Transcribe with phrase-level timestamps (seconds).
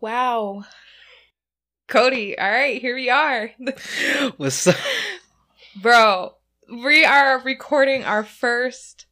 [0.00, 0.64] Wow.
[1.88, 3.50] Kodi, all right, here we are.
[4.36, 4.76] What's up?
[5.82, 6.34] Bro,
[6.70, 9.06] we are recording our first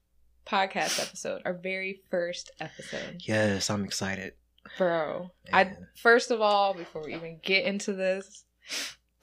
[0.47, 3.21] podcast episode, our very first episode.
[3.27, 4.35] Yes, I'm excited.
[4.79, 8.45] Bro, I first of all, before we even get into this,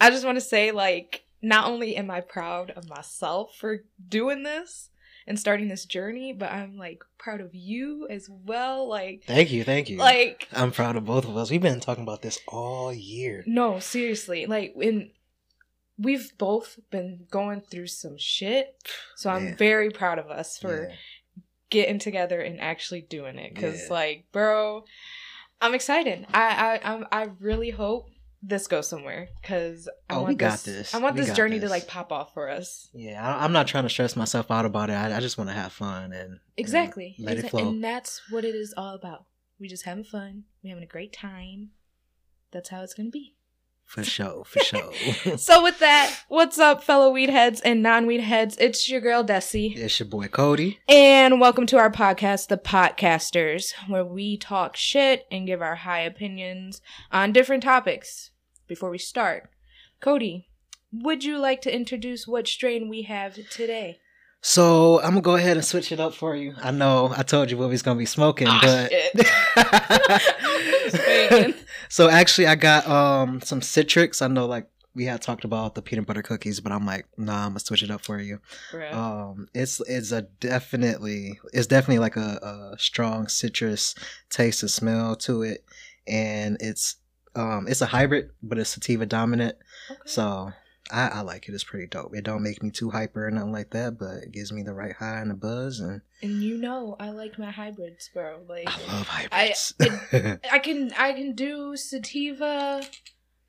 [0.02, 4.44] I just want to say like not only am I proud of myself for doing
[4.44, 4.90] this
[5.28, 8.88] and starting this journey, but I'm like proud of you as well.
[8.88, 9.98] Like Thank you, thank you.
[9.98, 11.50] like I'm proud of both of us.
[11.52, 13.44] We've been talking about this all year.
[13.48, 14.46] No, seriously.
[14.46, 15.12] Like in
[15.98, 18.76] we've both been going through some shit.
[19.16, 19.58] So I'm Man.
[19.58, 20.96] very proud of us for Yeah.
[21.70, 23.94] getting together and actually doing it cuz Yeah.
[23.94, 24.86] like, bro,
[25.62, 26.26] I'm excited.
[26.34, 28.10] I I I'm, I really hope
[28.46, 30.94] this go somewhere cuz I Oh, want this, this.
[30.94, 32.90] I want We this journey to like pop off for us.
[32.94, 34.94] Yeah, I, I'm not trying to stress myself out about it.
[34.94, 37.16] I, I just want to have fun and Exactly.
[37.18, 37.70] and let it flow.
[37.70, 39.26] And that's what it is all about.
[39.60, 40.44] We just having fun.
[40.62, 41.70] We having a great time.
[42.52, 43.36] That's how it's going to be.
[43.86, 44.92] For sure, for sure.
[45.38, 48.58] So with that, what's up, fellow weed heads and non-weed heads?
[48.60, 50.78] It's your girl Dessie, it's your boy Kodi.
[50.90, 56.02] and welcome to our podcast, The Podcasters, where we talk shit and give our high
[56.02, 58.32] opinions on different topics.
[58.74, 59.52] Before we start,
[60.02, 60.46] Kodi,
[60.92, 64.00] would you like to introduce what strain we have today?
[64.42, 66.56] So I'm gonna go ahead and switch it up for you.
[66.60, 68.92] I know I told you what we was gonna be smoking, Ah, but
[71.90, 74.24] so actually I got um some citrix.
[74.24, 77.44] I know like we had talked about the peanut butter cookies, but I'm like, nah,
[77.44, 78.40] I'm gonna switch it up for you.
[78.72, 78.92] Bruh.
[78.92, 83.94] Um, it's it's a definitely it's definitely like a, a strong citrus
[84.32, 85.64] taste and smell to it,
[86.08, 86.96] and it's
[87.36, 89.56] um it's a hybrid, but it's sativa dominant.
[89.90, 90.00] Okay.
[90.06, 90.52] So
[90.92, 91.54] I, I like it.
[91.54, 92.16] It's pretty dope.
[92.16, 94.74] It don't make me too hyper or nothing like that, but it gives me the
[94.74, 98.42] right high and the buzz, and and you know, I like my hybrids, bro.
[98.48, 99.74] Like, I love I- hybrids.
[100.52, 102.82] I can I can do sativa,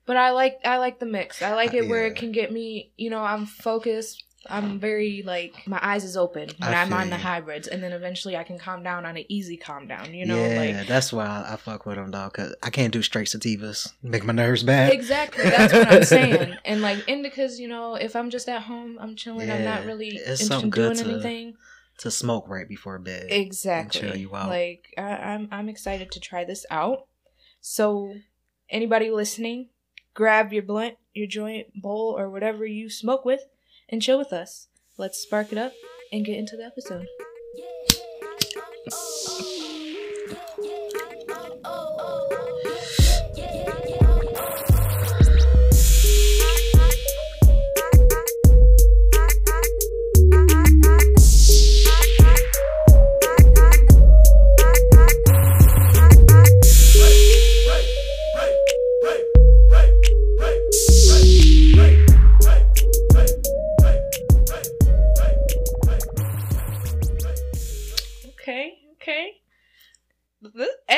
[0.05, 1.41] but I like I like the mix.
[1.41, 2.91] I like it where it can get me.
[2.97, 4.23] You know, I'm focused.
[4.49, 7.91] I'm very like my eyes is open when I I'm on the hybrids, and then
[7.91, 10.13] eventually I can calm down on an easy calm down.
[10.13, 12.33] You know, yeah, like that's why I, I fuck with them, dog.
[12.33, 13.91] Cause I can't do straight sativas.
[14.03, 14.91] Make my nerves bad.
[14.93, 16.55] exactly that's what I'm saying.
[16.65, 19.49] And like indicas, you know, if I'm just at home, I'm chilling.
[19.51, 21.53] I'm not really it's interested in something doing to- anything.
[21.99, 23.27] to smoke right before bed.
[23.29, 24.01] Exactly.
[24.01, 24.49] chill you out.
[24.49, 27.07] Like I, I'm I'm excited to try this out.
[27.61, 28.13] So
[28.69, 29.69] anybody listening,
[30.13, 33.41] grab your blunt, your joint, bowl, or whatever you smoke with,
[33.89, 34.67] and chill with us.
[34.97, 35.73] Let's spark it up
[36.11, 37.07] and get into the episode.
[38.91, 40.74] Oh,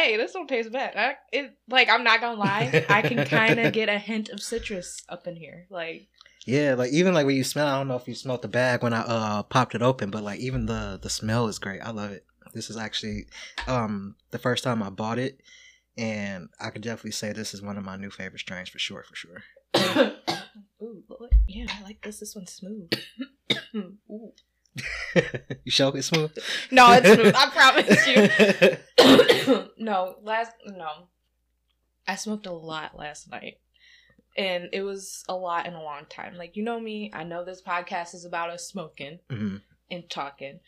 [0.08, 0.96] hey, this don't taste bad.
[0.96, 4.42] I, it like I'm not gonna lie, I can kind of get a hint of
[4.42, 5.68] citrus up in here.
[5.70, 6.08] Like
[6.46, 8.84] Yeah, like even like when you smell, I don't know if you smelled the bag
[8.84, 11.82] when I uh popped it open, but like even the the smell is great.
[11.82, 12.26] I love it.
[12.54, 13.26] This is actually
[13.68, 15.42] um the first time I bought it,
[15.98, 19.04] and I could definitely say this is one of my new favorite strains for sure,
[19.04, 19.44] for sure.
[20.82, 21.04] Ooh,
[21.48, 22.20] yeah, I like this.
[22.20, 22.92] This one's smooth.
[23.76, 24.32] Ooh.
[25.64, 26.32] you show it's smooth.
[26.72, 27.34] No, it's smooth.
[27.38, 28.08] I promise
[29.58, 29.68] you.
[29.86, 31.08] no, last no.
[32.08, 33.60] I smoked a lot last night.
[34.38, 36.36] And it was a lot in a long time.
[36.36, 39.62] Like you know me, I know this podcast is about us smoking Mhm.
[39.90, 40.60] and talking.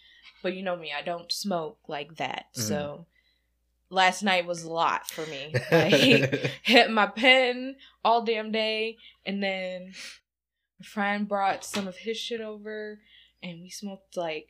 [0.42, 2.46] But you know me, I don't smoke like that.
[2.58, 2.62] Mhm.
[2.62, 3.06] So
[3.92, 5.54] last night was a lot for me.
[5.72, 5.94] Like
[6.64, 9.94] hit my pen all damn day and then
[10.80, 13.00] a friend brought some of his shit over
[13.42, 14.48] and we smoked like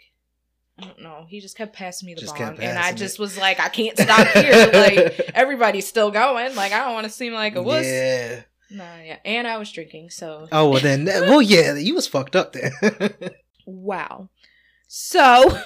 [0.77, 1.25] I don't know.
[1.27, 3.19] He just kept passing me the Just bong, and I just it.
[3.19, 4.67] was like, I can't stop here.
[4.73, 6.55] like everybody's still going.
[6.55, 7.85] Like I don't want to seem like a wuss.
[7.85, 8.43] Yeah.
[8.71, 9.17] Nah, yeah.
[9.25, 11.05] And I was drinking, so Oh well, then.
[11.05, 12.71] Well, yeah, you was fucked up then.
[13.65, 14.29] wow.
[14.87, 15.59] So,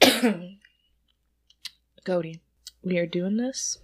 [2.06, 2.40] Kodi,
[2.82, 3.78] we are doing this,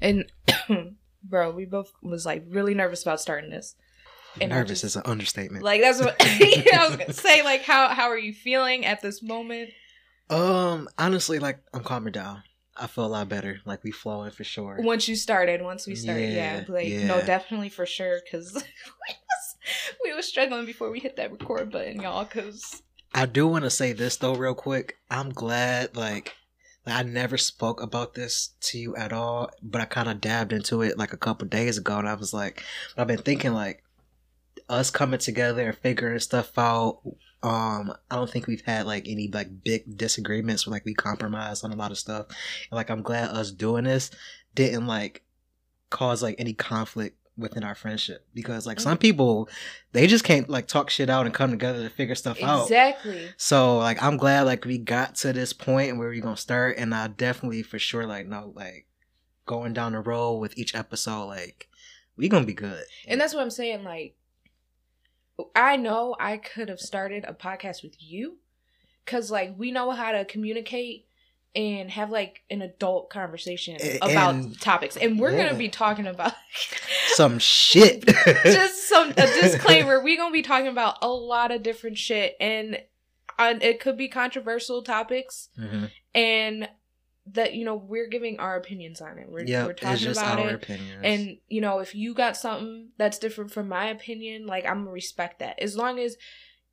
[0.00, 0.30] and
[1.24, 3.74] bro, we both was like really nervous about starting this.
[4.40, 5.64] And Nervous just- is an understatement.
[5.64, 7.42] Like that's what I was gonna say.
[7.42, 9.70] Like, how how are you feeling at this moment?
[10.28, 12.42] um, honestly, like I'm calmer down.
[12.76, 13.60] I feel a lot better.
[13.64, 14.78] Like we flowing for sure.
[14.80, 18.60] Once you started, once we started, yeah, Yeah, like no, definitely for sure, because we
[19.14, 19.56] was
[20.04, 22.24] we was struggling before we hit that record button, y'all.
[22.24, 24.96] Because I do want to say this though, real quick.
[25.10, 26.36] I'm glad, like,
[26.86, 30.52] like, I never spoke about this to you at all, but I kind of dabbed
[30.52, 32.62] into it like a couple days ago, and I was like,
[32.96, 33.82] I've been thinking like
[34.70, 37.00] us coming together and figuring stuff out.
[37.42, 41.64] Um, I don't think we've had like any like big disagreements where like we compromised
[41.64, 42.26] on a lot of stuff.
[42.70, 44.10] And like I'm glad us doing this
[44.54, 45.22] didn't like
[45.90, 49.48] cause like any conflict within our friendship because like some people
[49.92, 53.30] they just can't like talk shit out and come together to figure stuff out Exactly.
[53.38, 56.94] so like i'm glad like we got to this point where we're gonna start and
[56.94, 58.86] i definitely for sure like no like
[59.46, 61.68] going down the road with each episode like
[62.16, 63.84] we gonna be good And that's what I'm saying.
[63.84, 64.14] Like,
[65.54, 68.38] I know I could have started a podcast with you
[69.04, 71.06] because, like, we know how to communicate
[71.56, 74.96] and have like an adult conversation A- about and- topics.
[74.96, 75.46] And we're yeah.
[75.46, 76.32] gonna be talking about
[77.14, 78.06] some shit
[78.44, 80.02] just some a disclaimer.
[80.02, 82.78] We're gonna be talking about a lot of different shit, and
[83.38, 85.90] uh, it could be controversial topics, Mhm.
[86.14, 86.68] and
[87.26, 89.28] that you know we're giving our opinions on it.
[89.28, 90.54] We're, yeah we're talking about our it.
[90.54, 94.80] opinions And you know, if you got something that's different from my opinion, like I'm
[94.80, 95.60] gonna respect that.
[95.60, 96.16] As long as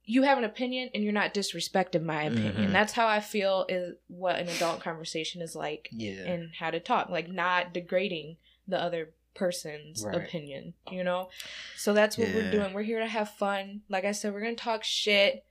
[0.09, 2.69] you have an opinion and you're not disrespecting my opinion.
[2.69, 2.71] Mhm.
[2.71, 6.79] That's how I feel is what an adult conversation is like yeah and how to
[6.79, 7.09] talk.
[7.09, 10.15] Like not degrading the other person's Right.
[10.15, 11.29] opinion, you know?
[11.75, 12.73] So that's what we're doing.
[12.73, 13.81] We're here to have fun.
[13.89, 15.43] Like I said, we're gonna talk shit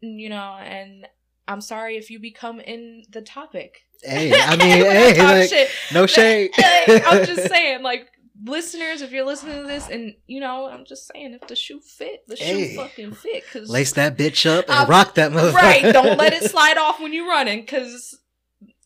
[0.00, 1.06] you know, and
[1.48, 3.80] I'm sorry if you become in the topic.
[4.04, 5.68] hey i mean hey like, shit.
[5.92, 8.06] no shade Like, I'm just saying, like
[8.44, 11.80] listeners, if you're listening to this, and you know, I'm just saying, if the shoe
[11.80, 12.68] fit, the Hey.
[12.70, 13.42] shoe fucking fit.
[13.52, 16.78] Cause lace that bitch up and I'm- rock that motherfucker right, don't let it slide
[16.78, 17.66] off when you're running.
[17.66, 18.16] Cause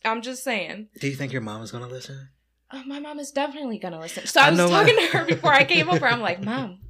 [0.05, 2.29] I'm just saying, do you think your mom is gonna listen
[2.71, 4.25] uh, my mom is definitely gonna listen.
[4.27, 6.07] So I I was know my- talking to her before I came over.
[6.07, 6.81] I'm like, Mom,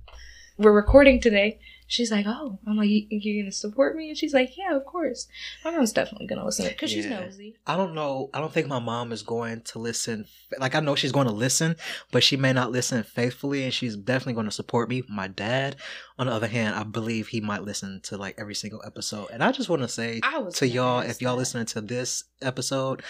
[0.56, 1.58] we're recording today.
[1.92, 4.08] She's like, Oh, I'm like, you, you gonna support me?
[4.08, 5.28] And she's like, Yeah, of course.
[5.62, 7.56] My mom's definitely gonna listen because she's nosy.
[7.66, 8.30] I don't know.
[8.32, 10.24] I don't think my mom is going to listen.
[10.58, 11.76] Like I know she's going to listen,
[12.10, 15.02] but she may not listen faithfully, and she's definitely going to support me.
[15.06, 15.76] My dad,
[16.18, 19.28] on the other hand, I believe he might listen to like every single episode.
[19.30, 20.20] And I just want to say
[20.54, 21.40] to y'all, if y'all that.
[21.40, 23.02] listening to this episode,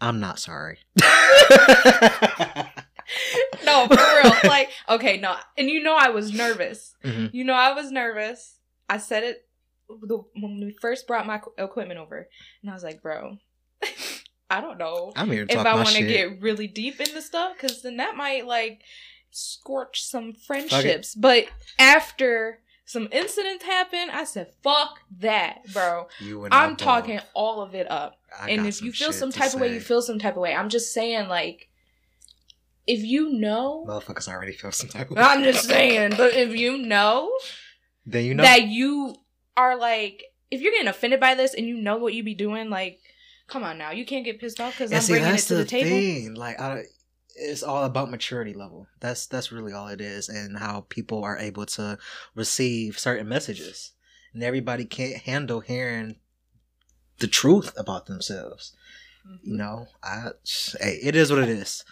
[0.00, 0.78] I'm not sorry.
[3.64, 4.32] no, for real.
[4.44, 5.36] Like, okay, no.
[5.58, 6.94] And you know I was nervous.
[7.04, 7.32] Mhm.
[7.32, 8.58] You know I was nervous.
[8.88, 9.46] I said it
[9.88, 12.28] when we first brought my equipment over.
[12.62, 13.38] And I was like, bro,
[14.50, 17.82] I don't know I'm here if I want to get really deep into stuff because
[17.82, 18.82] then that might, like,
[19.30, 21.14] scorch some friendships.
[21.14, 21.46] But
[21.78, 26.08] after some incidents happened, I said, fuck that, bro.
[26.18, 29.30] you and I I'm talking all of it up I and if you feel some
[29.30, 30.54] type of way, you feel some type of way.
[30.54, 31.68] I'm just saying, like,
[32.90, 35.18] if you know, Motherfuckers already feel some type of.
[35.18, 37.30] I'm just saying, but if you know,
[38.04, 38.42] Then you know.
[38.42, 39.14] that you
[39.56, 42.68] are like, if you're getting offended by this and you know what you be doing,
[42.68, 42.98] like,
[43.46, 45.54] come on now, you can't get pissed off because I'm see, bringing it that's to
[45.54, 45.88] the, table.
[45.88, 46.34] thing.
[46.34, 46.82] Like, I,
[47.36, 48.88] it's all about maturity level.
[48.98, 51.96] That's that's really all it is, and how people are able to
[52.34, 53.92] receive certain messages.
[54.34, 56.16] And everybody can't handle hearing
[57.20, 58.74] the truth about themselves.
[59.24, 59.50] Mm-hmm.
[59.50, 60.30] You know, I
[60.80, 61.84] hey, it is what it is.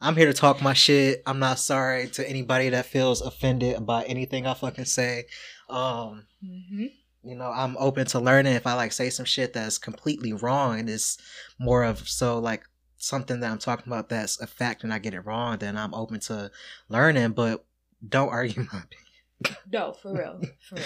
[0.00, 1.22] I'm here to talk my shit.
[1.26, 5.26] I'm not sorry to anybody that feels offended by anything I fucking say.
[5.68, 6.86] Um, hmm
[7.24, 10.78] you know i'm open to learning if i like say some shit that's completely wrong
[10.78, 11.18] and it's
[11.58, 12.62] more of so like
[12.96, 15.92] something that i'm talking about that's a fact and i get it wrong then i'm
[15.94, 16.50] open to
[16.88, 17.64] learning but
[18.08, 19.58] don't argue my opinion.
[19.72, 20.78] No, for real, for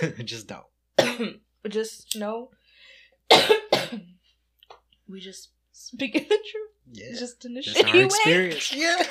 [0.00, 2.50] opinion just don't just know,
[5.08, 8.04] we just speaking the truth, yeah just in a that's our shitty way.
[8.04, 9.02] experience yeah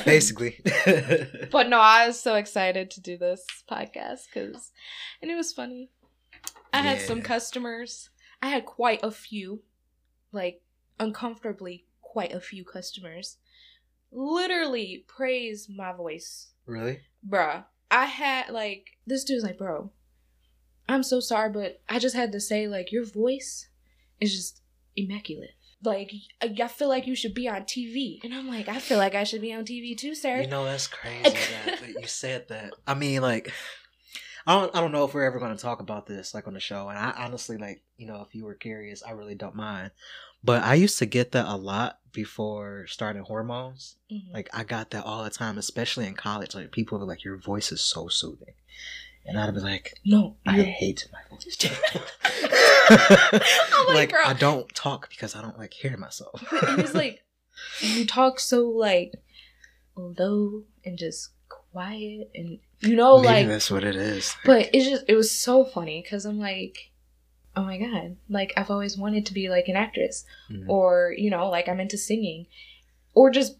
[0.04, 0.60] basically
[1.50, 4.72] But no, I was so excited to do this podcast because,
[5.22, 5.90] and it was funny.
[6.72, 8.10] I had some customers.
[8.42, 9.62] I had quite a few,
[10.32, 10.60] like
[11.00, 13.38] uncomfortably quite a few customers,
[14.12, 17.64] literally praise my voice, really bruh.
[17.90, 19.90] I had like this dude's like, bro,
[20.88, 23.68] I'm so sorry, but I just had to say like your voice
[24.20, 24.60] is just
[24.96, 25.50] immaculate.
[25.82, 26.12] Like
[26.42, 29.14] I I feel like you should be on TV, and I'm like, I feel like
[29.14, 30.40] I should be on TV too, sir.
[30.40, 31.22] You know that's crazy
[31.66, 32.72] that, that you said that.
[32.86, 33.52] I mean, like,
[34.46, 36.54] I don't, I don't know if we're ever going to talk about this like on
[36.54, 36.88] the show.
[36.88, 39.90] And I honestly, like, you know, if you were curious, I really don't mind.
[40.42, 43.96] But I used to get that a lot before starting hormones.
[44.10, 44.32] Mhm.
[44.32, 46.54] Like, I got that all the time, especially in college.
[46.54, 48.54] Like, people were like, "Your voice is so soothing,"
[49.26, 51.56] and I'd be like, no, "I hate my voice."
[52.90, 54.20] I'm like, bro.
[54.24, 56.42] I don't talk because I don't like hearing myself.
[56.52, 57.22] It was like
[57.80, 59.12] you talk so like
[59.96, 64.34] low and just quiet and you know Maybe like that's what it is.
[64.44, 66.90] but it's just it was so funny because i'm like
[67.58, 70.68] oh my god, like I've always wanted to be like an actress, Mhm.
[70.68, 72.48] or you know, like I'm into singing,
[73.14, 73.56] or just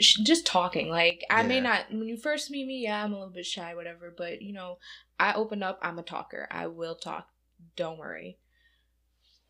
[0.00, 0.88] just talking.
[0.88, 3.74] Like I may not when you first meet me, yeah, I'm a little bit shy,
[3.74, 4.12] whatever.
[4.16, 4.78] But you know,
[5.18, 5.78] I open up.
[5.82, 6.48] I'm a talker.
[6.50, 7.28] I will talk.
[7.76, 8.38] Don't worry.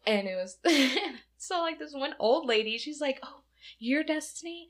[0.06, 0.58] And it was
[1.38, 2.78] so like this one old lady.
[2.78, 3.42] She's like, "Oh,
[3.78, 4.68] your destiny."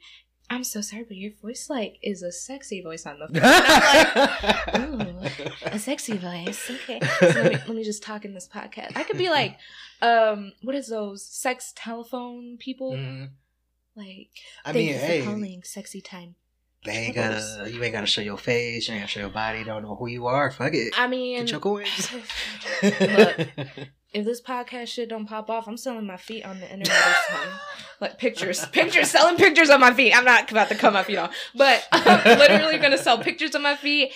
[0.52, 4.82] I'm so sorry, but your voice like is a sexy voice on the phone.
[4.82, 6.68] I'm like, Ooh, a sexy voice.
[6.68, 6.98] Okay.
[7.20, 8.96] So let, me, let me just talk in this podcast.
[8.96, 9.58] I could be like,
[10.02, 12.94] um, what is those sex telephone people?
[12.94, 13.28] Mhm.
[13.96, 14.30] Like,
[14.64, 16.36] I mean, hey, calling sexy time.
[16.84, 17.56] they ain't Troubles.
[17.56, 17.70] gotta.
[17.72, 18.88] You ain't gotta show your face.
[18.88, 19.64] You ain't gotta show your body.
[19.64, 20.50] Don't know who you are.
[20.50, 20.94] Fuck it.
[20.98, 22.12] I mean, Get your coins.
[22.82, 23.38] Look.
[24.12, 27.14] if this podcast shit don't pop off, I'm selling my feet on the internet or
[27.30, 27.58] something.
[28.00, 30.16] Like pictures, pictures, selling pictures of my feet.
[30.16, 33.76] I'm not about to come up, y'all, but I'm literally gonna sell pictures of my
[33.76, 34.12] feet.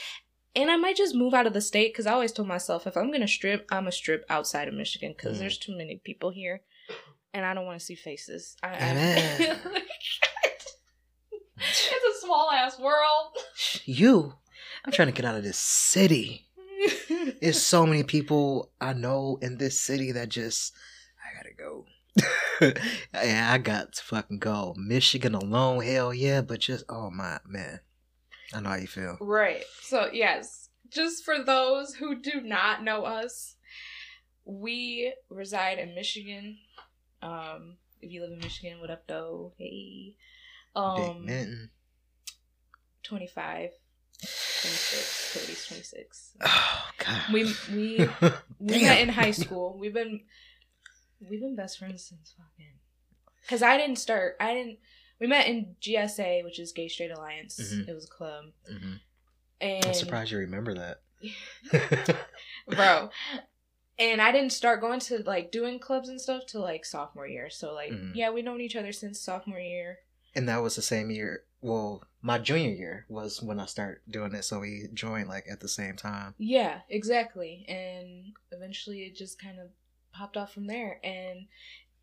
[0.56, 2.96] And I might just move out of the state because I always told myself if
[2.96, 5.40] I'm gonna strip, I'm a strip outside of Michigan because Mm.
[5.40, 6.62] there's too many people here,
[7.34, 8.56] and I don't want to see faces.
[8.62, 9.58] I, I-
[11.58, 13.36] it's a small ass world.
[13.84, 14.34] you.
[14.84, 16.46] I'm trying to get out of this city.
[17.40, 20.72] There's so many people I know in this city that just
[21.22, 21.86] I gotta go.
[23.14, 24.74] yeah, I got to fucking go.
[24.76, 27.80] Michigan alone, hell yeah, but just oh my man.
[28.52, 29.16] I know how you feel.
[29.20, 29.64] Right.
[29.82, 33.56] So, yes, just for those who do not know us,
[34.44, 36.58] we reside in Michigan.
[37.24, 39.52] Um, if you live in Michigan, what up, though?
[39.56, 40.14] Hey.
[40.76, 41.70] Um, Minton.
[43.04, 43.70] 25,
[44.20, 46.30] 26, Kodi's 26.
[46.42, 47.22] Oh god.
[47.32, 47.98] We we
[48.60, 49.76] we met in high school.
[49.78, 50.20] We've been
[51.28, 52.72] we've been best friends since fucking.
[53.48, 54.36] Cause I didn't start.
[54.40, 54.78] I didn't.
[55.20, 57.60] We met in GSA, which is Gay Straight Alliance.
[57.60, 57.88] Mhm.
[57.88, 59.00] It was a club, Mhm.
[59.60, 61.00] and I'm surprised you remember that.
[62.68, 63.10] bro.
[63.98, 67.48] And I didn't start going to like doing clubs and stuff till like sophomore year.
[67.50, 68.12] So like, Mhm.
[68.14, 69.98] yeah, we've known each other since sophomore year.
[70.36, 71.44] and that was the same year.
[71.60, 75.60] Well, my junior year was when I started doing it, so we joined like at
[75.60, 76.34] the same time.
[76.38, 77.64] Yeah, exactly.
[77.68, 79.68] And eventually it just kind of
[80.12, 80.98] popped off from there.
[81.04, 81.46] And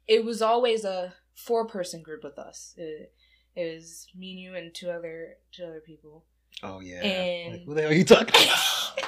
[0.07, 2.73] it was always a four person group with us.
[2.77, 3.13] It,
[3.53, 6.23] it was me and you and two other two other people.
[6.63, 7.03] Oh yeah.
[7.03, 9.01] And- like, who the hell are you talking about?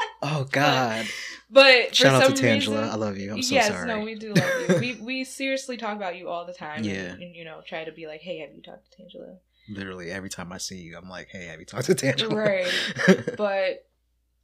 [0.22, 1.06] oh God.
[1.50, 2.56] But for Shout out to Tangela.
[2.56, 3.32] reason- I love you.
[3.32, 3.86] I'm so yes, sorry.
[3.86, 4.76] no, we do love you.
[4.78, 6.84] we we seriously talk about you all the time.
[6.84, 7.12] Yeah.
[7.12, 9.36] And, and, you know, try to be like, hey, have you talked to Tangela?
[9.68, 13.36] Literally every time I see you, I'm like, "Hey, have you talked to Tangela?" Right.
[13.36, 13.86] But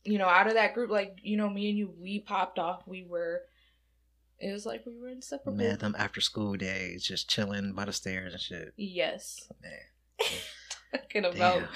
[0.05, 2.83] you know, out of that group, like you know, me and you, we popped off.
[2.87, 3.43] We were.
[4.39, 5.59] It was like we were inseparable.
[5.59, 8.73] Man, them after school days, just chilling by the stairs and shit.
[8.77, 9.49] Yes.
[9.63, 10.29] Man.
[10.95, 11.69] Talking about Damn.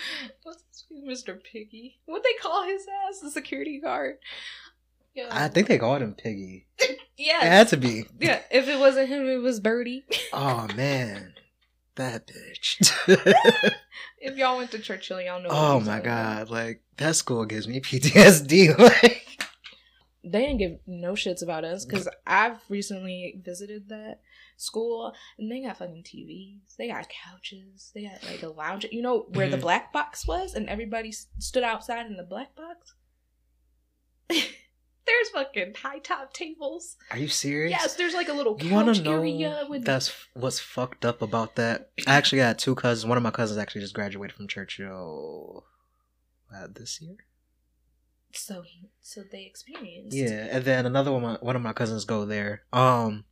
[0.91, 1.43] What's his name, Mr.
[1.43, 1.99] Piggy?
[2.07, 3.21] What they call his ass?
[3.21, 4.19] The security guard.
[5.15, 5.29] Yeah.
[5.31, 6.67] I think they called him Piggy.
[7.17, 7.45] yeah.
[7.45, 8.05] It had to be.
[8.21, 8.41] Yeah.
[8.51, 10.05] If it wasn't him, it was Birdie.
[10.33, 11.35] Oh man,
[11.97, 12.93] that bitch.
[14.19, 15.49] if y'all went to Churchill, y'all know.
[15.51, 18.79] oh my god, like that school gives me PTSD.
[18.79, 19.20] Like,
[20.23, 24.21] They didn't give no shits about us because I've recently visited that
[24.59, 26.77] school and they got fucking TVs.
[26.77, 27.91] They got couches.
[27.95, 28.85] They got like a lounge.
[28.93, 29.63] You know where the Mhm.
[29.63, 32.93] black box was, and everybody s- stood outside in the black box.
[34.29, 36.97] there's fucking high top tables.
[37.11, 37.71] are you serious?
[37.71, 41.05] Yes, there's like a little You want couch to know area with that's what's fucked
[41.05, 41.91] up about that?
[42.07, 43.07] I actually got two cousins.
[43.09, 45.65] One of my cousins actually just graduated from Churchill
[46.55, 47.17] uh, this year.
[48.33, 48.65] So
[49.01, 50.17] so they experienced.
[50.17, 52.63] Yeah, and then another one, one of my cousins go there.
[52.73, 53.25] Um,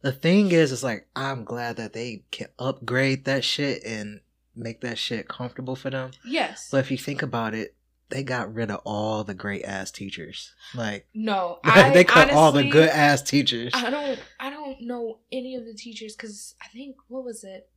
[0.00, 4.20] the thing is, it's like I'm glad that they can upgrade that shit and
[4.54, 6.12] make that shit comfortable for them.
[6.24, 6.68] Yes.
[6.70, 7.74] But if you think about it,
[8.10, 10.54] they got rid of all the great ass teachers.
[10.74, 13.72] Like no, I they cut all the good ass teachers.
[13.74, 17.68] I don't I don't know any of the teachers because I think what was it?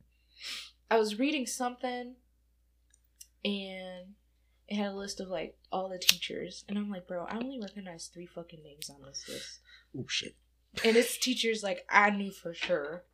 [0.90, 2.14] I was reading something
[3.44, 4.14] and
[4.72, 7.60] it had a list of like all the teachers and I'm like, bro, I only
[7.60, 9.58] recognize three fucking names on this list.
[9.94, 10.34] Oh shit.
[10.82, 13.04] And it's teachers like I knew for sure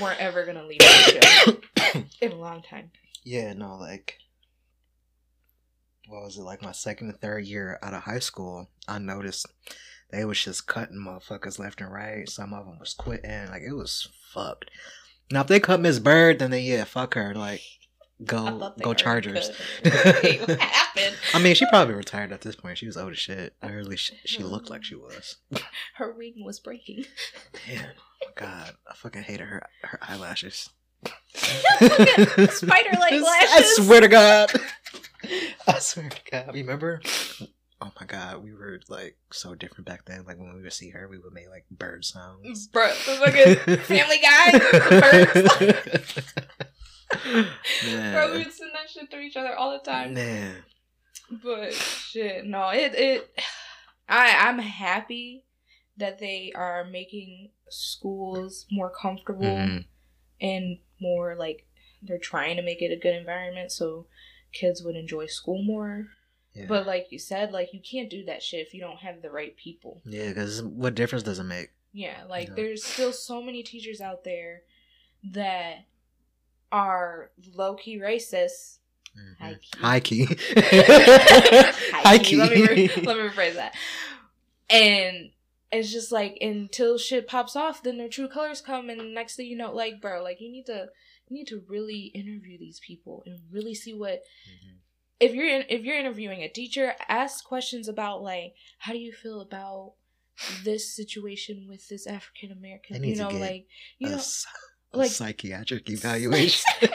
[0.00, 2.92] weren't ever gonna leave the show in a long time.
[3.24, 4.18] yeah, no, like
[6.06, 8.70] what was it like my second and third year out of high school?
[8.86, 9.46] I noticed
[10.12, 12.28] they was just cutting motherfuckers left and right.
[12.28, 13.48] Some of them was quitting.
[13.48, 14.70] Like it was fucked.
[15.32, 17.34] Now if they cut Miss Bird, then they yeah, fuck her.
[17.34, 17.62] Like
[18.24, 19.50] go go Chargers.
[19.82, 19.94] what
[20.60, 21.16] happened?
[21.34, 22.78] I mean, she probably retired at this point.
[22.78, 23.54] She was old as shit.
[23.62, 25.36] At least she, she looked like she was.
[25.94, 27.04] Her ring was breaking.
[27.66, 27.84] Damn.
[28.24, 30.70] Oh God, I fucking hated her her eyelashes.
[31.04, 33.22] Fucking Spider-like lashes.
[33.22, 34.50] I swear to God.
[35.68, 36.54] I swear to God.
[36.54, 37.00] Remember
[37.80, 40.24] Oh my god, we were like so different back then.
[40.26, 42.66] Like when we would see her, we would make like bird sounds.
[42.66, 44.58] Bro, the fucking Family Guy,
[45.94, 46.64] birds.
[47.24, 48.12] Man.
[48.14, 50.14] Bro, we would send that shit to each other all the time.
[50.14, 50.56] Man.
[51.42, 53.40] But shit, no, it it.
[54.08, 55.44] I I'm happy
[55.96, 59.84] that they are making schools more comfortable Mhm.
[60.40, 61.66] and more like
[62.02, 64.06] they're trying to make it a good environment so
[64.52, 66.08] kids would enjoy school more.
[66.54, 66.66] Yeah.
[66.66, 69.30] But like you said, like you can't do that shit if you don't have the
[69.30, 70.00] right people.
[70.06, 71.70] yeah, because what difference does it make?
[71.92, 72.54] Yeah, like Yeah.
[72.54, 74.62] there's still so many teachers out there
[75.32, 75.84] that
[76.72, 78.78] are low key racist.
[79.40, 79.70] High key.
[79.74, 79.84] Mm-hmm.
[79.84, 80.26] High key.
[81.92, 82.36] High key.
[82.40, 83.74] Let me re- let me rephrase that.
[84.70, 85.30] And
[85.72, 89.46] it's just like until shit pops off, then their true colors come, and next thing
[89.46, 90.88] you know, like bro, like you need to
[91.28, 94.76] you need to really interview these people and really see what Mhm.
[95.20, 99.12] if you're in, if you're interviewing a teacher, ask questions about like how do you
[99.12, 99.94] feel about
[100.64, 103.02] this situation with this African American.
[103.02, 103.66] need you to know, get like
[103.98, 104.58] you a, know, s- a
[104.92, 106.64] like psychiatric evaluation.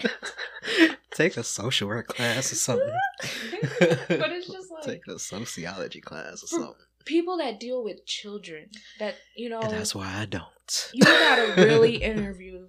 [1.11, 2.89] Take a social work class or something.
[3.79, 6.73] But it's just like- take a sociology class or something.
[7.05, 8.69] people that deal with children
[8.99, 10.89] that you know And that's why I don't.
[10.93, 12.67] you gotta really interview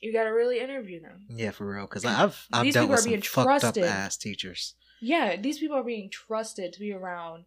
[0.00, 1.82] you gotta really interview them Yeah, for real.
[1.86, 3.84] Because I've I've These dealt people with are some being fucked trusted.
[3.84, 4.74] up ass teachers.
[5.00, 7.44] yeah these people are being trusted to be around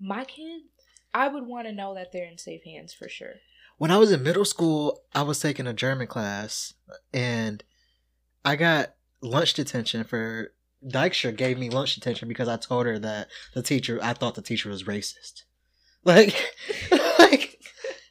[0.00, 0.64] my kids
[1.14, 3.34] i would want to know that they're in safe hands for sure
[3.78, 6.74] When I was in middle school, I was taking a German class,
[7.12, 7.62] and
[8.44, 10.52] I got lunch detention for.
[10.86, 13.98] Dykstra gave me lunch detention because I told her that the teacher.
[14.02, 15.42] I thought the teacher was racist.
[16.04, 16.36] Like,
[17.18, 17.58] like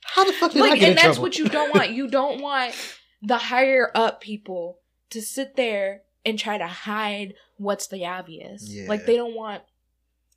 [0.04, 1.22] how the fuck did I like get in and that's trouble?
[1.22, 2.76] what you don't want you don't want
[3.22, 4.80] the higher up people
[5.12, 8.90] to sit there and try to hide what's the obvious Yeah.
[8.90, 9.64] like they don't want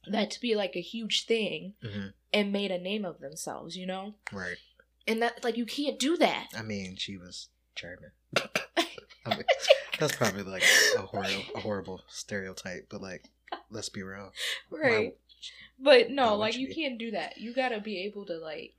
[0.06, 2.12] that to be like a huge thing Mhm.
[2.32, 4.58] and made a name of themselves you know Right.
[5.08, 8.12] And that like you can't do that I mean, she was German.
[8.36, 9.44] I mean,
[9.98, 10.62] that's probably like
[10.96, 13.24] a horrible, a horrible stereotype, but like,
[13.70, 14.32] let's be real.
[14.70, 15.16] right
[15.80, 18.74] but no like you can't do that you gotta be able to like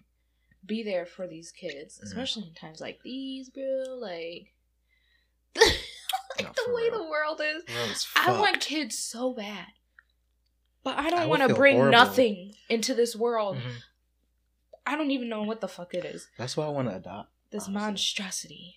[0.65, 2.03] be there for these kids Mhm.
[2.03, 4.53] especially in times like these bro like
[6.41, 7.03] No, the way real.
[7.03, 9.65] the world is I want kids so bad.
[10.83, 11.91] But I don't want to bring horrible.
[11.91, 13.57] nothing into this world.
[13.57, 13.71] Mhm.
[14.85, 16.27] I don't even know what the fuck it is.
[16.37, 17.29] That's why I want to adopt.
[17.51, 17.73] This Honestly.
[17.81, 18.75] monstrosity.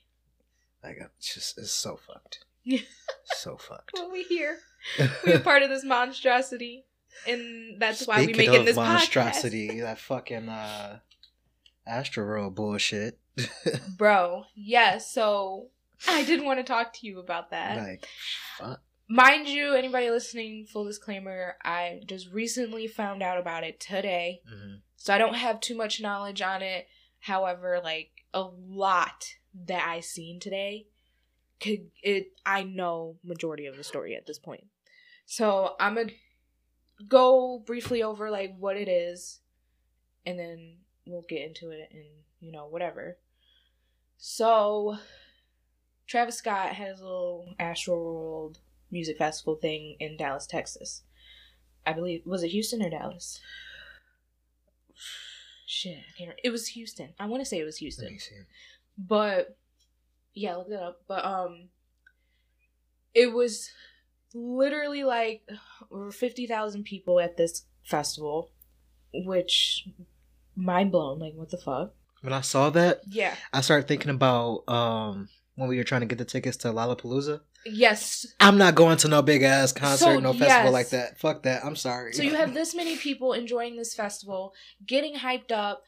[0.83, 2.45] Like, it's just it's so fucked.
[2.65, 2.81] Yeah.
[3.25, 3.93] so fucked.
[3.95, 4.59] Well, we here.
[5.27, 6.85] We're part of this monstrosity.
[7.29, 10.99] And that's why we Speaking making this monstrosity, that fucking uh,
[11.89, 13.19] Astroworld bullshit.
[13.97, 15.13] Bro, yes.
[15.13, 15.69] so
[16.09, 17.77] I did want to talk to you about that.
[17.79, 18.09] like,
[18.59, 18.81] fuck.
[19.09, 24.41] Mind you, anybody listening, full disclaimer, I just recently found out about it today.
[24.51, 24.81] Mhm.
[25.03, 26.87] So I don't have too much knowledge on it.
[27.19, 29.35] However, like a lot
[29.67, 30.87] that I seen today
[31.59, 34.65] could it I know majority of the story at this point.
[35.27, 36.13] So I'm gonna
[37.09, 39.41] go briefly over like what it is
[40.25, 42.05] and then we'll get into it and
[42.39, 43.19] you know, whatever.
[44.19, 44.99] So
[46.07, 51.03] Travis Scott has a little Astroworld music festival thing in Dallas, Texas.
[51.85, 53.41] I believe was it Houston or Dallas?
[55.67, 56.41] Shit, I can't remember.
[56.45, 57.15] It was Houston.
[57.19, 58.19] I want to say it was Houston.
[58.99, 59.57] But
[60.35, 61.03] yeah, look it up.
[61.09, 61.69] But um
[63.15, 63.71] it was
[64.35, 65.43] literally like
[65.91, 68.51] over 50,000 people at this festival,
[69.13, 69.87] which
[70.57, 71.19] mind blown.
[71.19, 71.95] Like what the fuck?
[72.23, 73.35] When I saw that, Yeah.
[73.53, 77.41] I started thinking about um when we were trying to get the tickets to Lollapalooza.
[77.65, 78.27] Yes.
[78.41, 80.73] I'm not going to no big ass concert, So, no festival yes.
[80.73, 81.19] like that.
[81.19, 81.65] Fuck that.
[81.65, 82.13] I'm sorry.
[82.13, 84.55] So you have this many people enjoying this festival,
[84.87, 85.85] getting hyped up.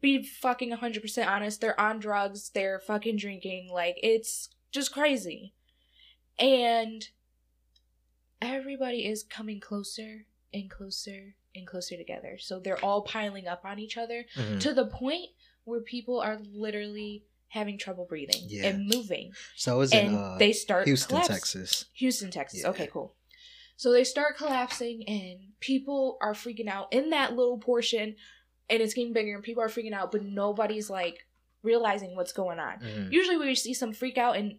[0.00, 3.68] Be fucking 100% honest, they're on drugs, they're fucking drinking.
[3.70, 5.52] Like, it's just crazy.
[6.38, 7.06] And
[8.40, 12.38] everybody is coming closer and closer and closer together.
[12.38, 14.60] So they're all piling up on each other Mhm.
[14.60, 15.30] to the point
[15.64, 18.66] where people are literally having trouble breathing Yeah.
[18.66, 19.32] and moving.
[19.56, 21.84] So it's and in uh, they start Houston, Texas.
[21.94, 22.62] Houston, Texas.
[22.62, 22.70] Yeah.
[22.70, 23.14] Okay, cool.
[23.76, 28.16] So they start collapsing, and people are freaking out in that little portion,
[28.68, 31.26] and it's getting bigger, and people are freaking out, but nobody's like
[31.62, 32.80] realizing what's going on.
[32.80, 33.12] Mhm.
[33.12, 34.58] Usually, we see some freak out, and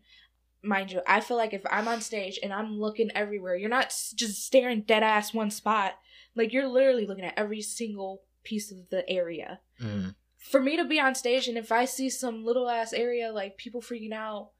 [0.63, 3.89] mind you, I feel like if I'm on stage and I'm looking everywhere, you're not
[4.15, 5.93] just staring dead ass one spot.
[6.33, 9.59] Like you're literally looking at every single piece of the area.
[9.81, 10.15] Mhm.
[10.49, 13.57] For me to be on stage, and if I see some little ass area like
[13.57, 14.51] people freaking out,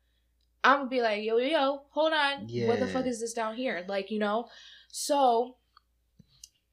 [0.63, 2.47] I'm gonna be like, yo, yo, yo, hold on.
[2.67, 3.85] What the fuck is this down here?
[3.87, 4.47] Like, you know?
[4.91, 5.57] So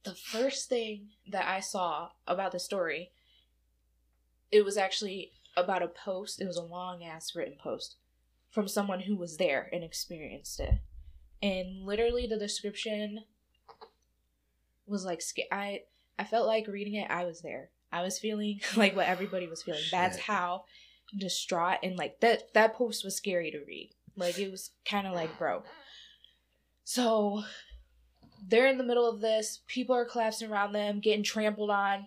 [0.05, 3.11] the first thing that I saw about the story,
[4.51, 6.41] it was actually about a post.
[6.41, 7.97] It was a long ass written post
[8.49, 10.75] from someone who was there and experienced it.
[11.43, 13.25] And literally the description
[14.87, 15.83] was like I
[16.19, 17.71] I felt like reading it I was there.
[17.93, 19.81] I was feeling like what everybody was feeling.
[19.81, 19.93] Shit.
[19.93, 20.65] That's how
[21.19, 23.91] distraught and like that that post was scary to read.
[24.17, 25.63] Like it was kind of like, bro.
[26.85, 27.45] So
[28.47, 29.61] they're in the middle of this.
[29.67, 32.07] People are collapsing around them, getting trampled on.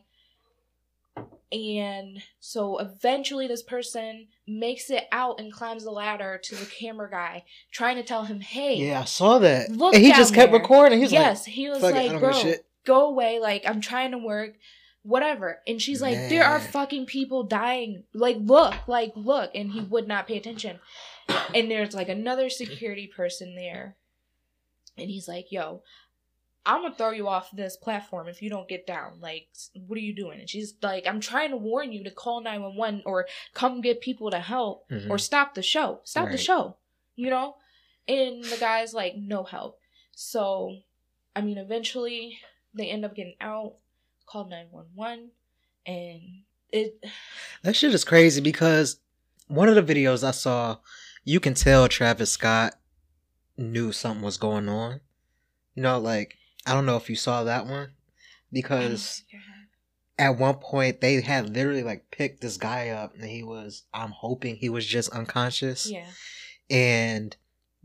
[1.51, 7.09] And so eventually, this person makes it out and climbs the ladder to the camera
[7.09, 10.51] guy, trying to tell him, "Hey, yeah, I saw that." Look, and he just kept
[10.51, 10.59] there.
[10.59, 10.99] recording.
[10.99, 13.39] He's yes, like, he was like, "Bro, go away!
[13.39, 14.55] Like I'm trying to work,
[15.05, 16.29] whatever." And she's like, Man.
[16.29, 18.03] "There are fucking people dying.
[18.13, 20.79] Like look, like look," and he would not pay attention.
[21.53, 23.95] And there's like another security person there,
[24.97, 25.81] and he's like, "Yo,
[26.65, 29.19] I'm gonna throw you off this platform if you don't get down.
[29.21, 29.47] Like,
[29.87, 30.39] what are you doing?
[30.39, 34.31] And she's like, I'm trying to warn you to call 911 or come get people
[34.31, 35.11] to help mm-hmm.
[35.11, 35.99] or stop the show.
[36.03, 36.31] Stop right.
[36.31, 36.77] the show,
[37.15, 37.55] you know?
[38.07, 39.77] And the guy's like, no help.
[40.13, 40.77] So,
[41.35, 42.39] I mean, eventually
[42.73, 43.75] they end up getting out,
[44.25, 45.31] called 911,
[45.85, 46.21] and
[46.69, 47.03] it.
[47.63, 48.99] That shit is crazy because
[49.47, 50.77] one of the videos I saw,
[51.23, 52.75] you can tell Travis Scott
[53.57, 55.01] knew something was going on.
[55.73, 56.35] You know, like
[56.65, 57.91] I don't know if you saw that one
[58.51, 59.23] because
[60.17, 64.11] at one point they had literally like picked this guy up and he was I'm
[64.11, 65.89] hoping he was just unconscious.
[65.89, 66.07] Yeah.
[66.69, 67.35] And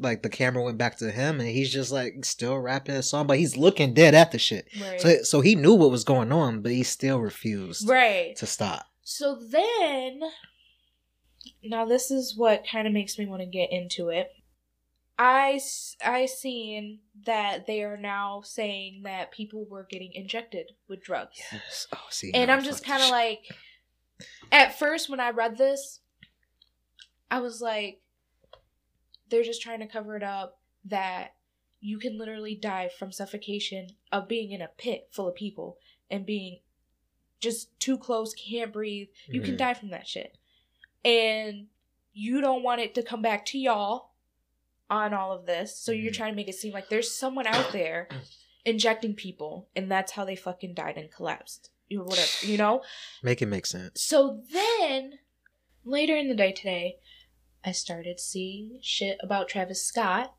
[0.01, 3.27] like the camera went back to him and he's just like still rapping his song,
[3.27, 4.67] but he's looking dead at the shit.
[4.81, 5.01] Right.
[5.01, 8.87] So so he knew what was going on, but he still refused right to stop.
[9.03, 10.21] So then
[11.63, 14.31] now this is what kind of makes me want to get into it.
[15.19, 15.61] I
[16.03, 21.39] I seen that they are now saying that people were getting injected with drugs.
[21.53, 21.87] Yes.
[21.93, 22.31] Oh, see.
[22.33, 23.41] And I'm just kind of like,
[24.51, 26.01] at first when I read this,
[27.31, 28.01] I was like,
[29.31, 31.35] they're just trying to cover it up that
[31.81, 35.79] you can literally die from suffocation of being in a pit full of people
[36.11, 36.61] and being
[37.41, 39.09] just too close, can't breathe.
[39.27, 39.47] You mm-hmm.
[39.47, 40.37] can die from that shit.
[41.05, 41.67] And
[42.13, 44.11] you don't want it to come back to y'all
[44.91, 45.77] on all of this.
[45.77, 46.17] So you're mm-hmm.
[46.17, 48.09] trying to make it seem like there's someone out there
[48.65, 51.71] injecting people, and that's how they fucking died and collapsed.
[51.93, 52.83] Or whatever, you know?
[53.23, 54.01] Make it make sense.
[54.01, 55.15] So then,
[55.85, 56.99] later in the day today,
[57.65, 60.35] I started seeing shit about Travis Scott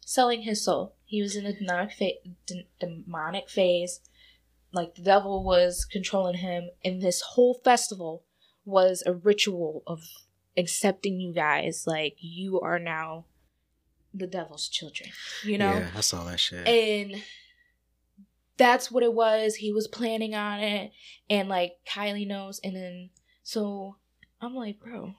[0.00, 0.96] selling his soul.
[1.04, 4.00] He was in a demonic, fa- d- demonic phase.
[4.72, 8.24] Like the devil was controlling him, and this whole festival
[8.64, 10.00] was a ritual of
[10.56, 11.84] accepting you guys.
[11.86, 13.26] Like you are now
[14.14, 15.10] the devil's children,
[15.44, 15.72] you know?
[15.72, 16.66] Yeah, I saw that shit.
[16.66, 17.22] And
[18.56, 19.56] that's what it was.
[19.56, 20.92] He was planning on it,
[21.28, 23.10] and like Kylie knows, and then
[23.42, 23.96] so
[24.40, 25.14] I'm like, bro.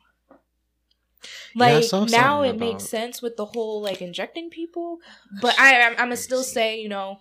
[1.56, 2.60] Like yeah, now it about...
[2.60, 5.00] makes sense with the whole like injecting people,
[5.42, 7.20] but I I'm, I'm gonna still say you know,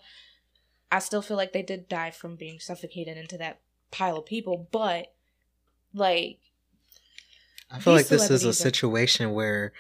[0.91, 3.61] I still feel like they did die from being suffocated into that
[3.91, 5.13] pile of people, but
[5.95, 6.39] like
[7.71, 9.73] I feel like this is a situation where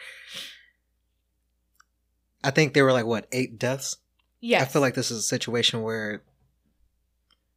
[2.43, 3.99] I think there were like what eight deaths.
[4.41, 6.23] Yeah, I feel like this is a situation where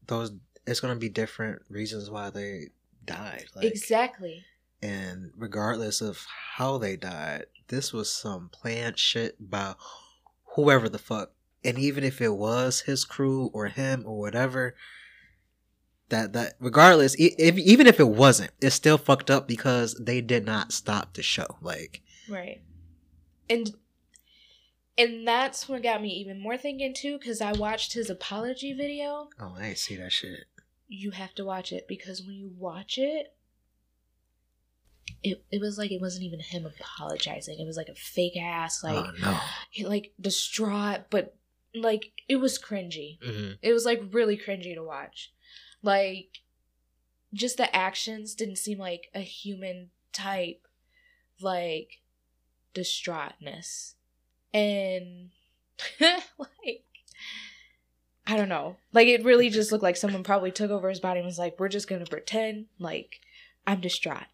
[0.08, 0.32] those
[0.67, 2.69] it's going to be different reasons why they
[3.06, 3.45] died.
[3.56, 4.43] Like, exactly.
[4.86, 9.74] And regardless of how they died, this was some planned shit by
[10.54, 11.32] whoever the fuck.
[11.63, 14.76] And even if it was his crew or him or whatever,
[16.10, 20.45] that that regardless, if, even if it wasn't, it's still fucked up because they did
[20.45, 21.58] not stop the show.
[21.62, 22.62] Like, right.
[23.50, 23.74] And
[25.00, 29.30] and that's what got me even more thinking too, because I watched his apology video.
[29.39, 30.45] Oh, I didn't see that shit.
[30.88, 33.35] You have to watch it because when you watch it,
[35.25, 37.59] it it was like it wasn't even him apologizing.
[37.59, 39.38] It was like a fake ass, like oh, no.
[39.71, 41.35] he, like distraught, but
[41.73, 43.19] like it was cringy.
[43.19, 43.53] Mm-hmm.
[43.61, 45.33] It was like really cringy to watch.
[45.81, 46.41] Like
[47.33, 50.67] just the actions didn't seem like a human type,
[51.41, 52.01] like
[52.75, 53.95] distraughtness
[54.53, 55.31] and
[55.99, 56.83] like
[58.27, 58.77] I don't know.
[58.93, 61.59] Like it really just looked like someone probably took over his body and was like,
[61.59, 63.21] "We're just gonna pretend like
[63.65, 64.27] I'm distraught.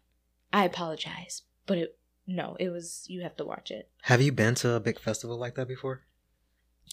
[0.52, 4.54] I apologize, but it no, it was you have to watch it." Have you been
[4.56, 6.02] to a big festival like that before?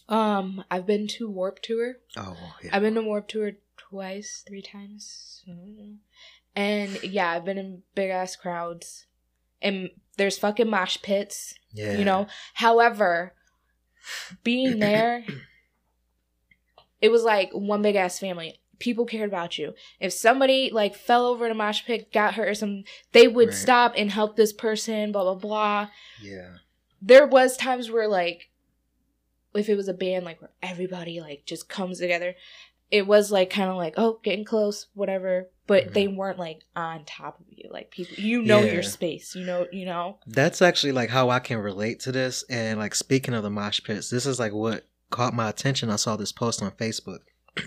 [0.07, 1.95] Um, I've been to Warp Tour.
[2.17, 2.75] Oh, yeah.
[2.75, 5.43] I've been to Warp Tour twice, three times,
[6.55, 9.05] and yeah, I've been in big ass crowds,
[9.61, 11.53] and there's fucking mosh pits.
[11.73, 11.97] Yeah.
[11.97, 12.27] You know?
[12.55, 13.33] However,
[14.43, 15.25] being there
[17.01, 18.59] it was like one big ass family.
[18.79, 19.73] People cared about you.
[19.99, 23.49] If somebody like fell over in a mosh pit, got hurt or something, they would
[23.49, 23.57] Right.
[23.57, 25.11] stop and help this person.
[25.11, 25.89] Blah blah blah.
[26.21, 26.55] Yeah.
[27.01, 28.49] There was times where like,
[29.53, 32.35] if it was a band like where everybody like just comes together,
[32.91, 35.49] it was like kind of like oh getting close whatever.
[35.67, 35.93] But Mhm.
[35.93, 37.69] they weren't like on top of you.
[37.71, 38.73] Like people, you know Yeah.
[38.73, 39.35] your space.
[39.35, 40.19] You know you know.
[40.25, 42.43] That's actually like how I can relate to this.
[42.49, 45.89] And like speaking of the mosh pits, this is like what caught my attention.
[45.89, 47.19] I saw this post on Facebook.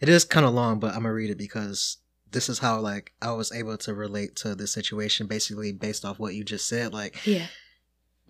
[0.00, 1.98] it is kind of long, but I'm gonna read it because
[2.30, 6.18] this is how like I was able to relate to this situation basically based off
[6.18, 6.92] what you just said.
[6.92, 7.46] Like Yeah.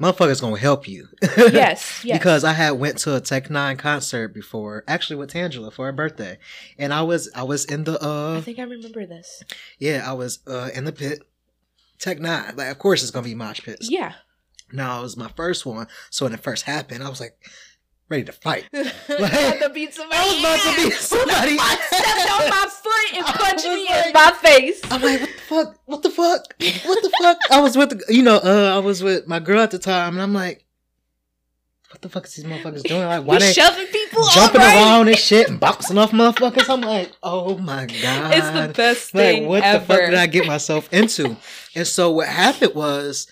[0.01, 1.09] motherfuckers gonna help you.
[1.37, 2.05] Yes.
[2.05, 2.19] Yes.
[2.19, 5.93] Because I had went to a Tech N9ne concert before, actually with Tangela for her
[5.93, 6.39] birthday,
[6.79, 9.43] and I was I was in the uh I think I remember this.
[9.79, 11.23] yeah I was uh in the pit,
[11.99, 12.57] Tech N9ne.
[12.57, 13.91] Like of course it's gonna be mosh pits.
[13.91, 14.13] Yeah.
[14.73, 17.37] Now it was my first one, so when it first happened, I was like
[18.09, 18.65] ready to fight.
[18.73, 20.19] Had to beat somebody.
[20.21, 21.59] I was about to beat somebody.
[21.59, 24.81] stepped on my foot and punched me like- in my face.
[24.91, 25.77] I'm like, what the fuck?
[25.87, 26.55] What the fuck?
[26.87, 27.39] What the fuck?
[27.51, 30.15] I was with the, you know, uh, I was with my girl at the time,
[30.15, 30.65] and I'm like,
[31.91, 33.05] what the fuck is these motherfuckers doing?
[33.07, 34.77] Like, why they shoving people jumping right.
[34.77, 36.69] around and shit and bouncing off motherfuckers?
[36.69, 39.79] I'm like, oh my god, It's the best like thing what ever.
[39.79, 41.37] the fuck did I get myself into?
[41.75, 43.27] and so what happened was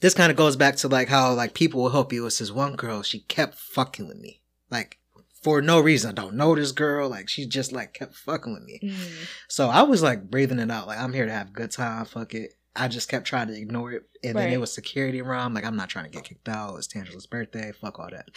[0.00, 2.26] this kind of goes back to like how like people will help you.
[2.26, 4.42] It's this one girl, she kept fucking with me.
[4.70, 4.98] Like
[5.42, 6.10] for no reason.
[6.10, 7.08] I don't know this girl.
[7.08, 8.80] Like she just like kept fucking with me.
[8.82, 9.26] Mm.
[9.48, 10.86] So I was like breathing it out.
[10.86, 12.04] Like I'm here to have a good time.
[12.04, 12.54] Fuck it.
[12.76, 14.08] I just kept trying to ignore it.
[14.22, 15.54] And then it was security around.
[15.54, 16.76] Like I'm not trying to get kicked out.
[16.76, 17.72] It's Tangela's birthday.
[17.72, 18.28] Fuck all that.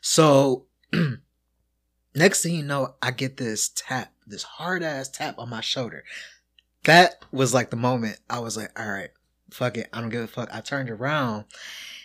[0.00, 0.66] So
[2.14, 6.04] next thing you know, I get this tap, this hard ass tap on my shoulder.
[6.84, 9.10] That was like the moment I was like, all right,
[9.52, 9.88] fuck it.
[9.92, 10.48] I don't give a fuck.
[10.52, 11.44] I turned around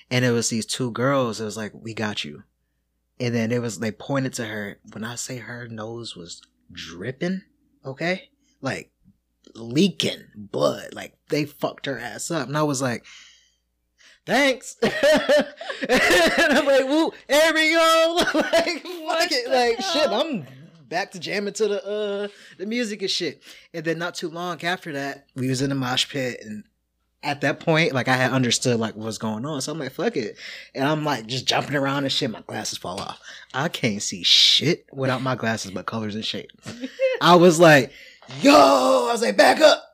[0.10, 1.42] and it was these two girls.
[1.42, 2.44] It was like, we got you.
[3.20, 4.78] And then it was, they pointed to her.
[4.94, 7.42] When I say her nose was dripping,
[7.84, 8.30] okay?
[8.62, 8.92] Like
[9.56, 10.94] leaking blood.
[10.94, 12.48] Like they fucked her ass up.
[12.48, 13.06] And I was like,
[14.26, 14.76] thanks.
[14.82, 14.92] and
[16.54, 18.18] I'm like, woo, there we go.
[18.34, 19.50] like, fuck it.
[19.50, 20.10] Like, shit.
[20.10, 20.46] I'm
[20.88, 23.42] back to jamming to the uh the music and shit.
[23.74, 26.64] And then not too long after that, we was in the mosh pit and
[27.24, 29.62] at that point, like I had understood like what's going on.
[29.62, 30.38] So I'm like, fuck it.
[30.76, 32.30] And I'm like just jumping around and shit.
[32.30, 33.22] My glasses fall off.
[33.54, 36.54] I can't see shit without my glasses but colors and shapes.
[37.22, 37.92] I was like,
[38.42, 39.87] yo, I was like, back up.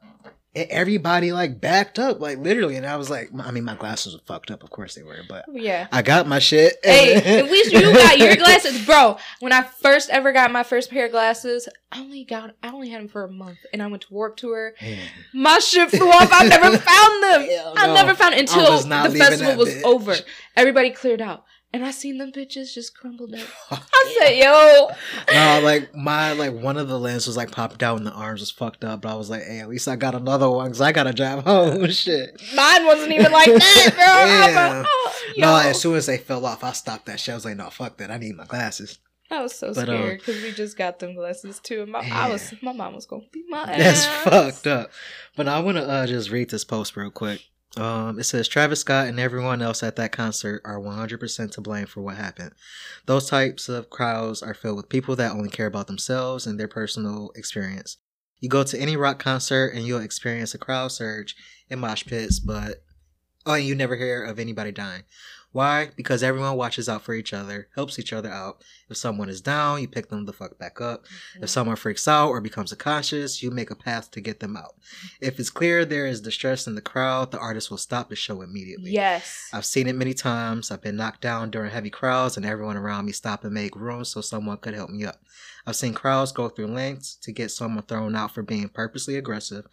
[0.56, 2.76] Everybody like backed up, like literally.
[2.76, 4.62] And I was like, I mean, my glasses were fucked up.
[4.64, 5.88] Of course they were, but Yeah.
[5.92, 6.76] I got my shit.
[6.84, 9.18] Hey, at least you got your glasses, bro.
[9.40, 12.90] When I first ever got my first pair of glasses, I only got I only
[12.90, 14.74] had them for a month, and I went to Warp Tour.
[14.80, 15.00] Man.
[15.34, 16.30] My shit flew off.
[16.32, 17.50] I never found them.
[17.50, 17.94] Hell I no.
[17.96, 19.84] never found until the festival was bitch.
[19.84, 20.16] over.
[20.56, 23.48] Everybody cleared out, and I seen them bitches just crumbled up.
[23.72, 24.90] I said, "Yo,
[25.34, 28.42] no, like my like one of the lenses was like popped out and the arms
[28.42, 29.02] was fucked up.
[29.02, 31.44] But I was like, hey, at least I got another one because I gotta drive
[31.46, 31.90] home.
[31.90, 32.42] Shit.
[32.56, 34.78] mine wasn't even like that, girl." Yeah.
[34.80, 35.22] like, oh.
[35.38, 37.34] No, as soon as they fell off, I stopped that shit.
[37.34, 38.12] I was like, no, fuck that.
[38.12, 39.00] I need my glasses.
[39.32, 42.08] I was so But, um, scared because we just got them glasses too, and my
[42.12, 43.78] I was my mom was gonna beat my ass.
[43.78, 44.92] That's fucked up.
[45.36, 47.42] But I want to uh, just read this post real quick.
[47.76, 51.88] Um, it says Travis Scott and everyone else at that concert are 100% to blame
[51.88, 52.52] for what happened.
[53.08, 56.68] Those types of crowds are filled with people that only care about themselves and their
[56.68, 57.98] personal experience.
[58.40, 61.36] You go to any rock concert and you'll experience a crowd surge
[61.70, 62.84] and mosh pits, but
[63.46, 65.04] oh, and you never hear of anybody dying.
[65.52, 65.92] Why?
[65.96, 68.64] Because everyone watches out for each other, helps each other out.
[68.94, 71.06] If someone is down, you pick them the fuck back up.
[71.06, 71.46] If mm-hmm.
[71.48, 74.76] someone freaks out or becomes unconscious, you make a path to get them out.
[75.20, 78.44] If it's clear there is distress in the crowd, the artist will stop the show
[78.44, 78.92] immediately.
[78.92, 79.50] Yes.
[79.52, 80.70] I've seen it many times.
[80.70, 84.06] I've been knocked down during heavy crowds, and everyone around me stop and make room
[84.06, 85.24] so someone could help me up.
[85.66, 89.66] I've seen crowds go through lengths to get someone thrown out for being purposely aggressive.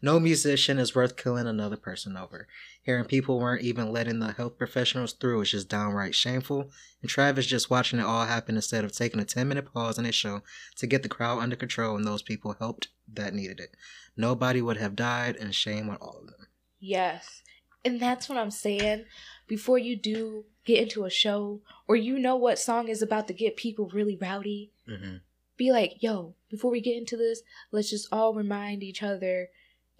[0.00, 2.46] No musician is worth killing another person over.
[2.82, 6.70] Hearing people weren't even letting the health professionals through is just downright shameful.
[7.02, 10.04] And Travis just watching it all happen instead of taking a 10 minute pause in
[10.04, 10.42] his show
[10.76, 13.70] to get the crowd under control and those people helped that needed it.
[14.16, 16.46] Nobody would have died, and shame on all of them.
[16.78, 17.42] Yes.
[17.84, 19.04] And that's what I'm saying.
[19.48, 23.34] Before you do get into a show or you know what song is about to
[23.34, 25.16] get people really rowdy, Mm-hmm.
[25.56, 29.48] be like, yo, before we get into this, let's just all remind each other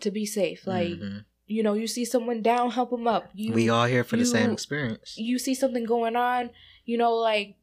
[0.01, 0.67] to be safe.
[0.67, 0.99] Like,
[1.47, 3.31] you know, you see someone down, help them up.
[3.35, 3.55] You Mm-hmm.
[3.57, 5.15] we all here for the same experience.
[5.17, 6.51] you see something going on,
[6.91, 7.55] you know, like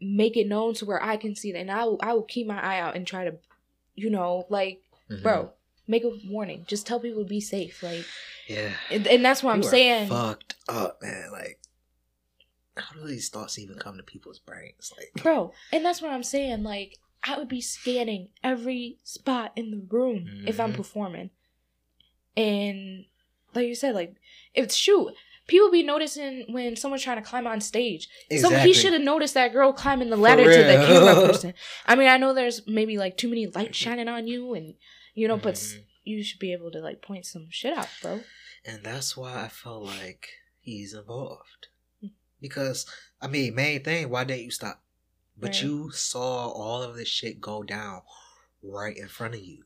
[0.00, 2.46] make it known to where I can see it, and I will I will keep
[2.46, 3.36] my eye out and try to,
[3.94, 5.22] you know, like Mhm.
[5.22, 5.52] bro,
[5.86, 6.64] make a warning.
[6.68, 8.04] Just tell people to be safe, like,
[8.48, 8.72] Yeah.
[8.90, 10.08] and, and that's what I'm are saying.
[10.08, 11.30] Fucked up, man.
[11.32, 11.58] Like,
[12.76, 14.92] how do these thoughts even come to people's brains?
[14.98, 16.62] Like, bro, and that's what I'm saying.
[16.62, 20.76] Like, I would be scanning every spot in the room if I'm Mhm.
[20.76, 21.30] performing,
[22.36, 23.06] and
[23.54, 24.16] like you said, like
[24.54, 25.14] if shoot,
[25.46, 28.08] people be noticing when someone's trying to climb on stage.
[28.40, 31.54] So he should have noticed that girl climbing the ladder to the camera person.
[31.86, 34.74] I mean, I know there's maybe like too many lights shining on you, and
[35.14, 35.84] you know, but s Mhm.
[36.04, 38.20] you should be able to like point some shit out, bro.
[38.64, 40.28] And that's why I felt like
[40.60, 41.68] he's involved.
[42.00, 42.08] Hmm.
[42.40, 42.84] Because,
[43.20, 44.82] I mean, main thing, why didn't you stop?
[45.38, 45.62] But Right.
[45.62, 48.02] you saw all of this shit go down
[48.62, 49.64] right in front of you.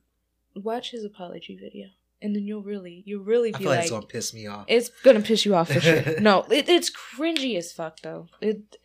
[0.54, 1.88] Watch his apology video,
[2.22, 4.46] and then you'll really, you'll really I be feel like, like, it's gonna piss me
[4.46, 4.64] off.
[4.68, 6.02] It's gonna piss you off for sure.
[6.20, 8.26] no, it, it's cringy as fuck though.
[8.40, 8.76] It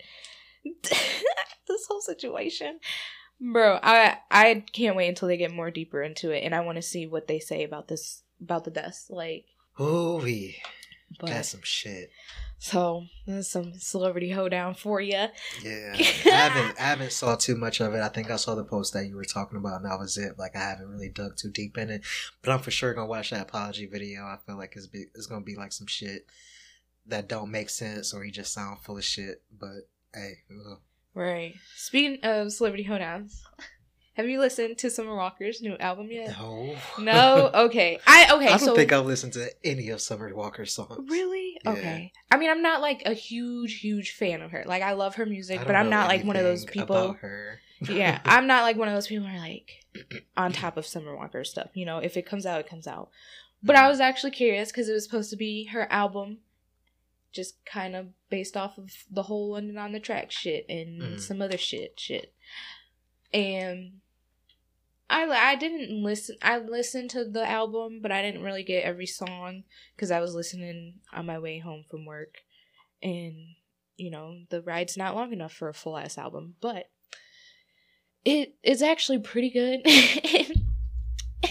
[0.84, 2.80] this whole situation,
[3.40, 3.80] bro.
[3.82, 6.82] I I can't wait until they get more deeper into it, and I want to
[6.82, 9.08] see what they say about this about the deaths.
[9.10, 9.46] Like,
[9.80, 10.22] Ooh,
[11.22, 12.10] that's some shit.
[12.66, 15.28] So there's some celebrity hoedown for you.
[15.64, 18.02] Yeah, I haven't, I haven't saw too much of it.
[18.02, 20.40] I think I saw the post that you were talking about, and that was it.
[20.40, 22.02] Like I haven't really dug too deep in it,
[22.42, 24.24] but I'm for sure gonna watch that apology video.
[24.24, 26.26] I feel like it's be, it's gonna be like some shit
[27.06, 29.44] that don't make sense, or he just sound full of shit.
[29.56, 30.80] But hey, ugh.
[31.14, 31.54] Right.
[31.76, 33.42] Speaking of celebrity hoedowns,
[34.16, 36.30] have you listened to Summer Walker's new album yet?
[36.40, 37.52] no, No.
[37.66, 38.00] Okay.
[38.08, 38.46] I okay.
[38.48, 41.10] I don't so think I've listened to any of Summer Walker's songs.
[41.10, 41.58] Really?
[41.64, 41.72] Yeah.
[41.72, 42.12] Okay.
[42.32, 44.64] I mean, I'm not like a huge, huge fan of her.
[44.66, 46.96] Like, I love her music, but I'm not like one of those people.
[46.96, 47.60] about her.
[47.90, 49.84] yeah, I'm not like one of those people who are like
[50.38, 51.70] on top of Summer Walker stuff.
[51.74, 53.10] You know, if it comes out, it comes out.
[53.64, 56.38] But I was actually curious because it was supposed to be her album,
[57.34, 61.20] just kind of based off of the whole London on the track shit and Mhm.
[61.20, 62.32] some other shit, shit.
[63.34, 64.02] And
[65.10, 66.38] I I didn't listen.
[66.42, 69.64] I listened to the album, but I didn't really get every song
[69.96, 72.40] because I was listening on my way home from work,
[73.04, 73.36] and
[73.98, 76.90] you know the ride's not long enough for a full ass album, but
[78.26, 79.82] it is actually pretty good.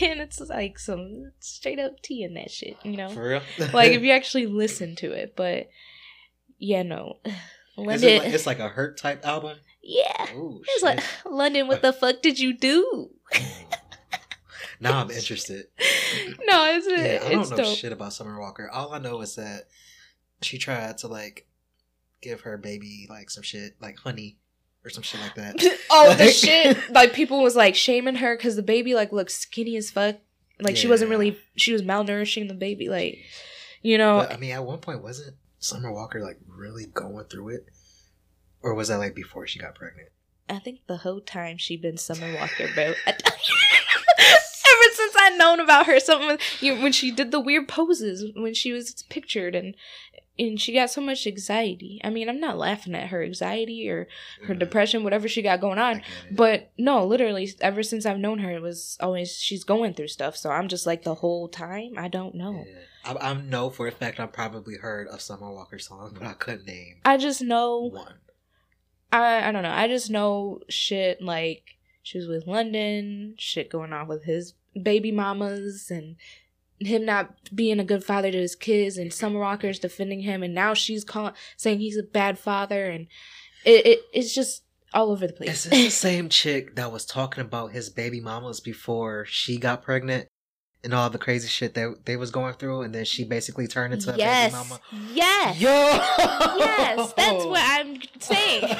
[0.02, 3.08] and it's like some straight up tea in that shit, you know?
[3.08, 3.42] For real?
[3.72, 5.68] like if you actually listen to it, but
[6.58, 7.18] yeah, no.
[7.76, 9.58] It like, it's like a hurt type album.
[9.84, 10.34] Yeah.
[10.34, 13.10] Ooh, like London, what uh, the fuck did you do?
[14.80, 15.66] now I'm interested.
[16.44, 17.76] no, it's Yeah, I don't it's know dope.
[17.76, 18.68] shit about Summer Walker.
[18.72, 19.68] All I know is that
[20.42, 21.46] she tried to like
[22.20, 24.38] give her baby like some shit, like honey
[24.84, 25.78] or some shit like that.
[25.90, 26.78] oh, the shit!
[26.90, 30.16] Like people was like shaming her because the baby like looked skinny as fuck.
[30.60, 32.88] Like she wasn't really, she was malnourishing the baby.
[32.88, 33.18] Like,
[33.82, 37.48] you know, But, I mean, at one point, wasn't Summer Walker like really going through
[37.50, 37.66] it,
[38.64, 40.08] or was that like before she got pregnant?
[40.48, 42.94] I think the whole time she been Summer Walker, bro.
[43.06, 48.54] Ever since I known about her, something you when she did the weird poses when
[48.54, 49.74] she was pictured and
[50.36, 52.00] and she got so much anxiety.
[52.02, 54.08] I mean, I'm not laughing at her anxiety or
[54.46, 54.58] her Mhm.
[54.58, 56.02] depression, whatever she got going on.
[56.32, 60.36] But no, literally, ever since I've known her, it was always she's going through stuff.
[60.36, 62.64] So I'm just like the whole time, I don't know.
[62.66, 63.14] Yeah.
[63.20, 66.32] I, I know for a fact I probably heard a Summer Walker song, but I
[66.32, 68.14] couldn't name I just know one.
[69.14, 69.72] I I don't know.
[69.72, 75.12] I just know shit like she was with London, shit going on with his baby
[75.12, 76.16] mamas and
[76.80, 80.54] him not being a good father to his kids and Summer Walker's defending him and
[80.54, 83.06] now she's calling saying he's a bad father and
[83.64, 85.64] it, it it's just all over the place.
[85.66, 89.82] Is this the same chick that was talking about his baby mamas before she got
[89.82, 90.28] pregnant
[90.84, 93.94] and all the crazy shit that they was going through, and then she basically turned
[93.94, 94.80] into a baby mama?
[95.12, 95.60] Yes.
[95.60, 95.70] Yo.
[96.58, 98.62] Yes, that's what I'm saying.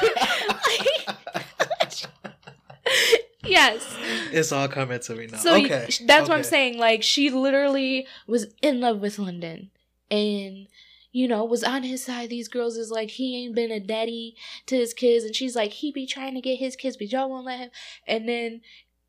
[3.44, 3.96] yes.
[4.32, 5.38] It's all coming to me now.
[5.38, 6.78] So okay, that's what I'm saying.
[6.78, 9.70] Like she literally was in love with London,
[10.10, 10.66] and
[11.12, 12.30] you know was on his side.
[12.30, 14.36] These girls is like he ain't been a daddy
[14.66, 17.30] to his kids, and she's like he be trying to get his kids, but y'all
[17.30, 17.70] won't let him.
[18.06, 18.60] And then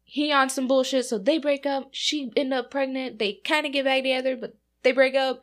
[0.08, 1.89] he on some bullshit, so they break up.
[1.91, 3.20] She end up pregnant.
[3.20, 5.41] They kind of get back together, but they break up.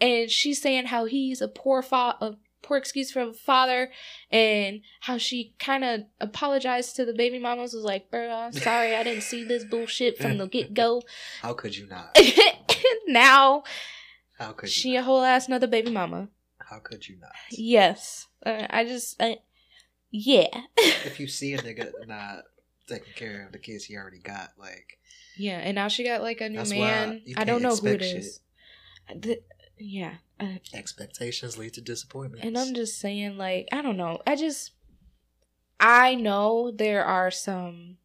[0.00, 3.90] And she's saying how he's a poor fa- a poor excuse for a father,
[4.30, 7.74] and how she kind of apologized to the baby mamas.
[7.74, 11.02] Was like, bro, I'm sorry, I didn't see this bullshit from the get go.
[11.42, 12.16] How could you not?
[13.06, 13.64] now
[14.38, 14.72] How could you?
[14.72, 16.28] she a whole ass another baby mama.
[16.58, 17.32] How could you not?
[17.50, 19.34] Yes, uh, I just, uh,
[20.10, 20.46] yeah,
[20.78, 22.44] If you see a nigga not
[22.86, 24.98] taking care of the kids he already got, like
[25.36, 25.58] yeah.
[25.58, 27.22] And now she got like a new man.
[27.24, 28.40] you I don't know who it is.
[29.14, 29.42] The-
[29.76, 32.44] yeah, uh, expectations lead to disappointment.
[32.44, 34.20] and I'm just saying, like, I don't know.
[34.24, 34.70] I just,
[35.80, 37.96] I know there are some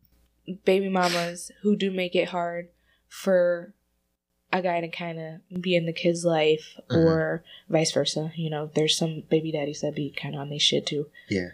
[0.65, 2.69] baby mamas who do make it hard
[3.07, 3.75] for
[4.51, 6.95] a guy to kind of be in the kid's life Mhm.
[7.05, 8.31] or vice versa.
[8.35, 11.07] You know, there's some baby daddies that be kind of on these shit too.
[11.29, 11.49] Yeah.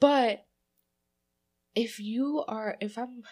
[0.00, 0.46] But
[1.74, 3.22] if you are, if I'm,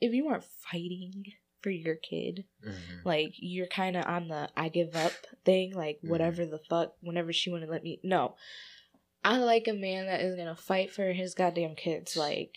[0.00, 1.24] if you aren't fighting
[1.62, 3.04] for your kid, Mhm.
[3.04, 5.12] like you're kind of on the I give up
[5.44, 6.08] thing, like Mhm.
[6.10, 7.98] whatever the fuck, whenever she want to let me.
[8.02, 8.36] No,
[9.24, 12.16] I like a man that is gonna fight for his goddamn kids.
[12.16, 12.54] Like,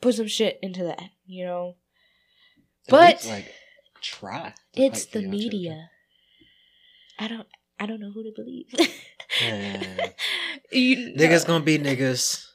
[0.00, 1.76] put some shit into that, you know.
[2.88, 3.54] At But- least, like
[4.00, 4.54] try.
[4.74, 5.90] It's the media.
[7.18, 7.48] I don't.
[7.78, 8.72] I don't know who to believe.
[9.40, 10.12] Man.
[10.72, 12.46] you, Niggas gonna be niggas.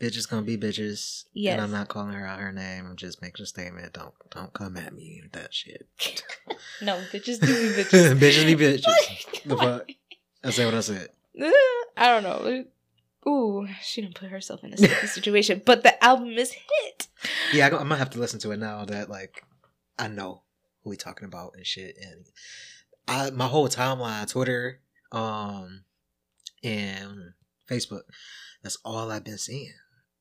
[0.00, 1.24] Bitches gonna be bitches.
[1.32, 1.54] Yes.
[1.54, 2.86] And I'm not calling her out her name.
[2.86, 3.94] I'm just making a statement.
[3.94, 5.88] Don't don't come at me with that shit.
[6.82, 8.14] no bitches do be bitches.
[8.18, 9.42] bitches be bitches.
[9.46, 9.88] The fuck?
[10.44, 11.08] I said what I said.
[11.96, 12.64] I don't know.
[13.28, 17.08] Ooh, she didn't put herself in a sticky situation, but the album is hit.
[17.52, 19.44] Yeah, I I'm gonna have to listen to it now that like
[19.98, 20.42] I know
[20.82, 21.96] who we talking about and shit.
[22.00, 22.26] And
[23.08, 24.80] I my whole timeline, Twitter,
[25.10, 25.84] um,
[26.62, 27.32] and
[27.68, 28.02] Facebook,
[28.62, 29.74] that's all I've been seeing.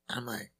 [0.09, 0.51] I'm like,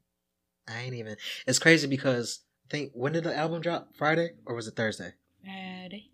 [0.67, 1.15] I ain't even.
[1.47, 3.89] It's crazy because I think when did the album drop?
[3.95, 5.13] Friday or was it Thursday?
[5.43, 6.09] Friday.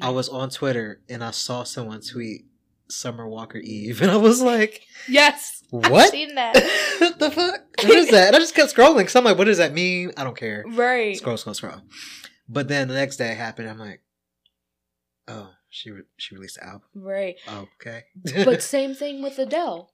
[0.00, 2.46] I was on Twitter and I saw someone tweet
[2.88, 5.62] Summer Walker Eve, and I was like, Yes.
[5.70, 5.92] what?
[5.94, 6.54] I've seen that.
[7.18, 7.60] the fuck?
[7.82, 8.28] What is that?
[8.28, 10.12] And I just kept scrolling because I'm like, what does that mean?
[10.16, 10.64] I don't care.
[10.68, 11.16] Right.
[11.16, 11.82] Scroll, scroll, scroll.
[12.48, 13.68] But then the next day it happened.
[13.68, 14.02] I'm like,
[15.28, 16.82] oh, she re- she released the album.
[16.94, 17.36] Right.
[17.48, 18.04] Okay.
[18.44, 19.90] But same thing with Adele.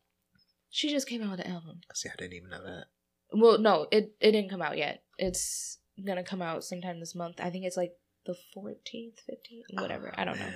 [0.72, 1.82] She just came out with an album.
[1.92, 2.86] see, I didn't even know that.
[3.30, 5.02] Well, no, it it didn't come out yet.
[5.18, 7.40] It's gonna come out sometime this month.
[7.40, 7.92] I think it's like
[8.24, 10.08] the fourteenth, fifteenth, whatever.
[10.08, 10.52] Oh, I don't know.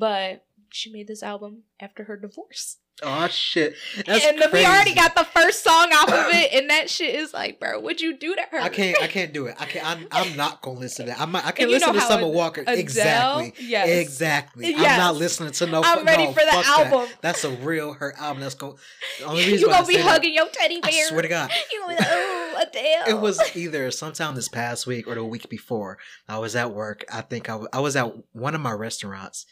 [0.00, 2.78] But she made this album after her divorce.
[3.02, 3.74] Oh shit!
[4.04, 7.14] That's and then we already got the first song off of it, and that shit
[7.14, 8.60] is like, bro, what'd you do to her?
[8.60, 9.00] I can't.
[9.02, 9.56] I can't do it.
[9.58, 9.86] I can't.
[9.86, 10.06] I'm.
[10.12, 11.20] I'm not gonna listen to that.
[11.20, 11.32] I'm.
[11.32, 12.60] Not, I can And listen to Summer Ad- Walker.
[12.60, 12.74] Adele?
[12.78, 13.54] Exactly.
[13.66, 13.88] Yes.
[13.88, 14.74] Exactly.
[14.74, 15.82] I'm not listening to no.
[15.82, 16.92] I'm ready no, for the fuck that.
[16.92, 17.08] album.
[17.22, 18.42] That's a real her album.
[18.42, 18.76] That's going.
[19.18, 20.90] The You gonna be say that- hugging your teddy bear.
[20.92, 21.50] I swear to God.
[21.72, 23.16] You gonna be like, oh, Adele.
[23.16, 25.96] It was either sometime this past week or the week before.
[26.28, 27.06] I was at work.
[27.10, 29.46] I think I I was at one of my restaurants.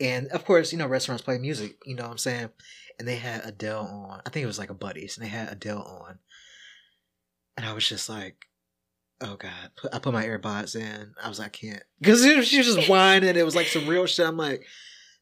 [0.00, 2.48] And of course, you know, restaurants play music, you know what I'm saying?
[2.98, 4.20] And they had Adele on.
[4.26, 6.18] I think it was like a Buddies, and they had Adele on.
[7.56, 8.36] And I was just like,
[9.20, 9.52] oh God.
[9.92, 11.12] I put my earbuds in.
[11.22, 11.82] I was like, I can't.
[12.00, 13.36] Because she was just whining.
[13.36, 14.26] It was like some real shit.
[14.26, 14.64] I'm like,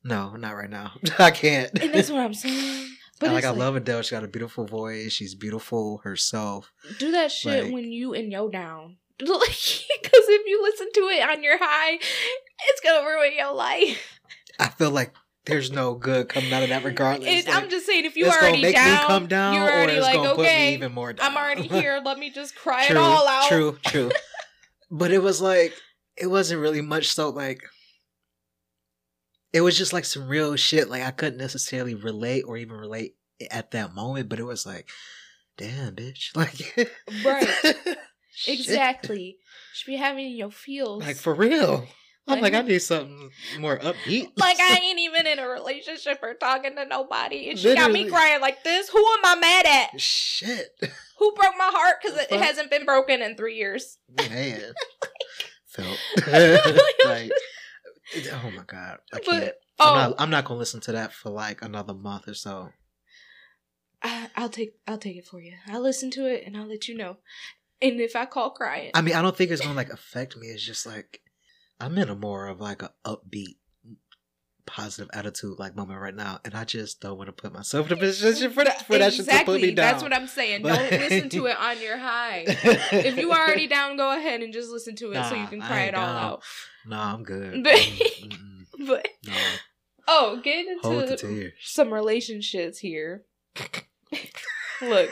[0.03, 0.93] no, not right now.
[1.19, 1.71] I can't.
[1.79, 2.87] and that's what I'm saying.
[3.21, 4.01] But I, like, I love Adele.
[4.03, 5.13] She got a beautiful voice.
[5.13, 6.73] She's beautiful herself.
[6.99, 8.97] do that shit like- when you in yo down.
[9.19, 9.45] Because
[10.29, 14.10] if you listen to it on your high, it's gonna ruin your life.
[14.61, 15.15] I feel like
[15.47, 17.29] there's no good coming out of that regardless.
[17.29, 19.73] It, Like, I'm just saying, if you it's already make down, me come down, you're
[19.73, 21.31] already like, okay, even more down.
[21.31, 22.01] I'm already here.
[22.05, 23.49] Let me just cry true, it all out.
[23.49, 24.11] true, true.
[24.91, 25.75] but it was like
[26.17, 27.09] it wasn't really much.
[27.09, 27.63] So like,
[29.53, 30.91] it was just like some real shit.
[30.91, 33.15] Like I couldn't necessarily relate or even relate
[33.51, 34.91] at that moment, but it was like,
[35.57, 36.91] damn, bitch, like,
[37.25, 37.97] Right.
[38.47, 39.39] Exactly.
[39.73, 41.03] Should be having your feels.
[41.03, 41.87] Like for real.
[42.27, 44.33] I'm Like- like, I need something more upbeat.
[44.37, 48.09] Like I ain't even in a relationship or talking to nobody, and she got me
[48.09, 48.89] crying like this.
[48.91, 50.01] Who am I mad at?
[50.01, 50.69] shit,
[51.19, 51.97] Who broke my heart?
[52.03, 53.99] Because it, hasn't been broken in three years.
[54.17, 54.61] man.
[55.67, 57.31] Felt like,
[58.33, 59.27] oh my god, I can't.
[59.45, 60.15] But I'm oh, not.
[60.21, 62.71] I'm not gonna listen to that for like another month or so.
[64.03, 65.55] I, I'll take I'll take it for you.
[65.69, 67.19] I'll listen to it and I'll let you know.
[67.81, 70.49] And if I call crying, I mean, I don't think it's gonna like affect me.
[70.49, 71.21] It's just like
[71.81, 73.57] I'm in a more of like a upbeat,
[74.67, 77.93] positive attitude like moment right now, and I just don't want to put myself in
[77.95, 79.59] a position for that for that shit to exactly.
[79.59, 79.93] put me down.
[79.93, 80.63] That's what I'm saying.
[80.63, 82.45] But- Don't listen to it on your high.
[82.47, 85.61] if you are already down, go ahead and just listen to it so you can
[85.61, 86.17] cry it all down.
[86.17, 86.43] out.
[86.87, 87.65] no, I'm good.
[87.65, 89.35] But- Mm, mm, But no,
[90.09, 93.25] oh, getting into some relationships here.
[94.83, 95.11] Look,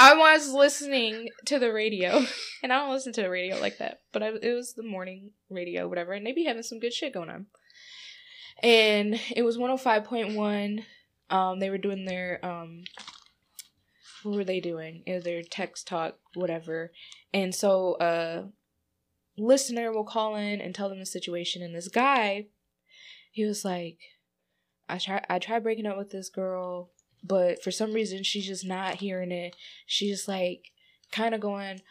[0.00, 2.24] I was listening to the radio,
[2.62, 5.32] and I don't listen to the radio like that, but I, it was the morning
[5.50, 7.46] radio, whatever, and they be having some good shit going on.
[8.62, 10.84] And it was 105.1.
[11.30, 12.84] Um, they were doing their, um,
[14.22, 15.02] what were they doing?
[15.04, 16.92] It was their text talk, whatever.
[17.34, 18.44] And so, a
[19.36, 22.46] listener will call in and tell them the situation, and this guy,
[23.32, 23.98] he was like,
[24.88, 26.90] I try I tried breaking up with this girl,
[27.22, 29.54] but for some reason she's just not hearing it.
[29.86, 30.72] She's just like
[31.12, 31.82] kind of going,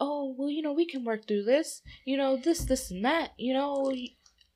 [0.00, 1.82] "Oh, well, you know, we can work through this.
[2.04, 3.32] You know, this this and that.
[3.38, 3.92] You know,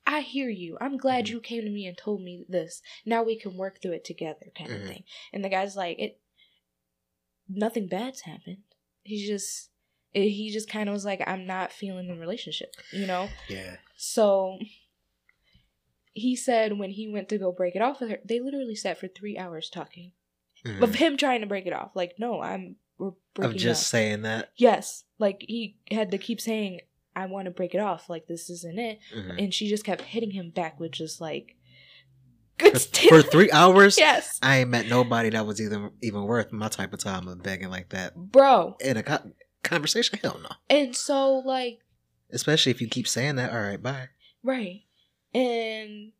[0.07, 0.77] I hear you.
[0.81, 2.83] I'm glad you came to me and told me this.
[3.07, 4.87] Now we can work through it together kind of Mhm.
[4.89, 6.19] thing." And the guy's like, "It
[7.49, 8.63] nothing bad's happened.
[9.03, 9.71] He's just
[10.15, 13.29] it, he just kind of was like, I'm not feeling the relationship, you know?
[13.49, 13.77] Yeah.
[13.97, 14.59] So
[16.15, 18.99] he said when he went to go break it off with her, they literally sat
[18.99, 20.13] for three hours talking
[20.65, 20.83] Mhm.
[20.83, 21.91] of him trying to break it off.
[21.95, 23.87] Like, no, I'm we're breaking Of just up.
[23.87, 24.51] saying that.
[24.57, 26.81] yes, like he had to keep saying,
[27.17, 28.09] I want to break it off.
[28.09, 29.43] Like this isn't it, Mhm.
[29.43, 31.57] and she just kept hitting him back with just like
[32.59, 36.53] good For, for three hours, yes, I ain't met nobody that was even even worth
[36.53, 38.77] my type of time of begging like that bro.
[38.81, 39.33] in a co-
[39.65, 40.19] conversation.
[40.23, 40.51] Hell no.
[40.71, 41.79] And so like
[42.31, 43.53] Especially if you keep saying that.
[43.53, 44.09] All right, bye.
[44.43, 44.83] Right.
[45.35, 46.13] And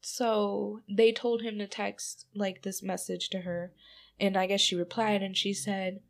[0.00, 3.72] so they told him to text like this message to her.
[4.20, 6.00] And I guess she replied and she said,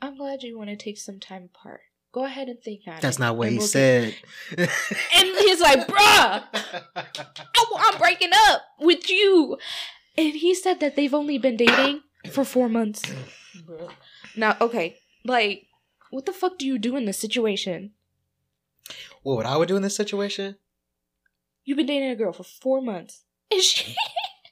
[0.00, 1.80] I'm glad you want to take some time apart.
[2.12, 3.02] Go ahead and think on it.
[3.02, 4.14] That's not what and he we'll said.
[4.50, 4.58] get-"
[5.16, 7.04] And he's like, bruh, I-
[7.78, 9.58] I'm breaking up with you.
[10.16, 13.02] And he said that they've only been dating for four months.
[14.34, 15.66] Now, okay, like,
[16.10, 17.92] what the fuck do you do in this situation?
[19.22, 20.56] what would I would do in this situation?
[21.66, 23.94] You've been dating a girl for four months, and she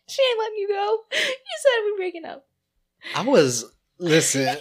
[0.07, 0.99] she ain't letting you go.
[1.13, 1.19] You
[1.63, 2.47] said we're breaking up.
[3.15, 3.65] I was
[3.99, 4.57] listen,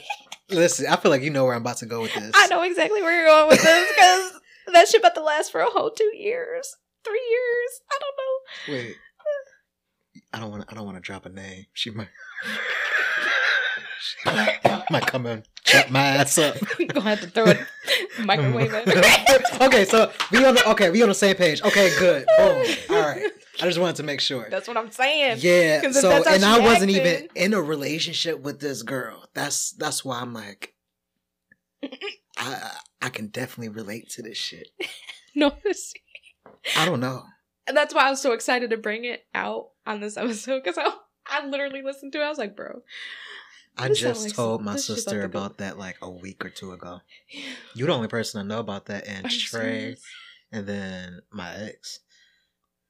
[0.49, 0.85] listen.
[0.87, 2.31] I feel like you know where I'm about to go with this.
[2.35, 4.41] I know exactly where you're going with this because
[4.71, 7.81] that shit about to last for a whole two years, three years.
[7.91, 8.73] I don't know.
[8.73, 8.95] Wait,
[10.31, 10.67] I don't want.
[10.67, 11.65] to I don't want to drop a name.
[11.73, 12.09] She might.
[13.99, 16.55] she might, might come and chop my ass up.
[16.77, 17.59] we gonna have to throw it
[18.19, 18.83] microwave mm.
[18.87, 19.61] it.
[19.61, 21.61] okay, so we on the, okay, we on the same page.
[21.61, 22.25] Okay, good.
[22.37, 22.65] Boom.
[22.89, 23.31] All right.
[23.61, 24.47] I just wanted to make sure.
[24.49, 25.37] That's what I'm saying.
[25.41, 25.91] Yeah.
[25.91, 29.25] So and I wasn't even in a relationship with this girl.
[29.33, 30.73] That's that's why I'm like
[32.37, 34.69] I I can definitely relate to this shit.
[35.35, 35.51] No,
[36.77, 37.23] I don't know.
[37.67, 40.77] and that's why I was so excited to bring it out on this episode because
[40.77, 40.91] I
[41.27, 42.25] I literally listened to it.
[42.25, 42.81] I was like, bro.
[43.77, 47.01] I just like told my sister about about that like a week or two ago.
[47.73, 49.97] You're the only person I know about that, and Are Trey,
[50.51, 51.99] and then my ex.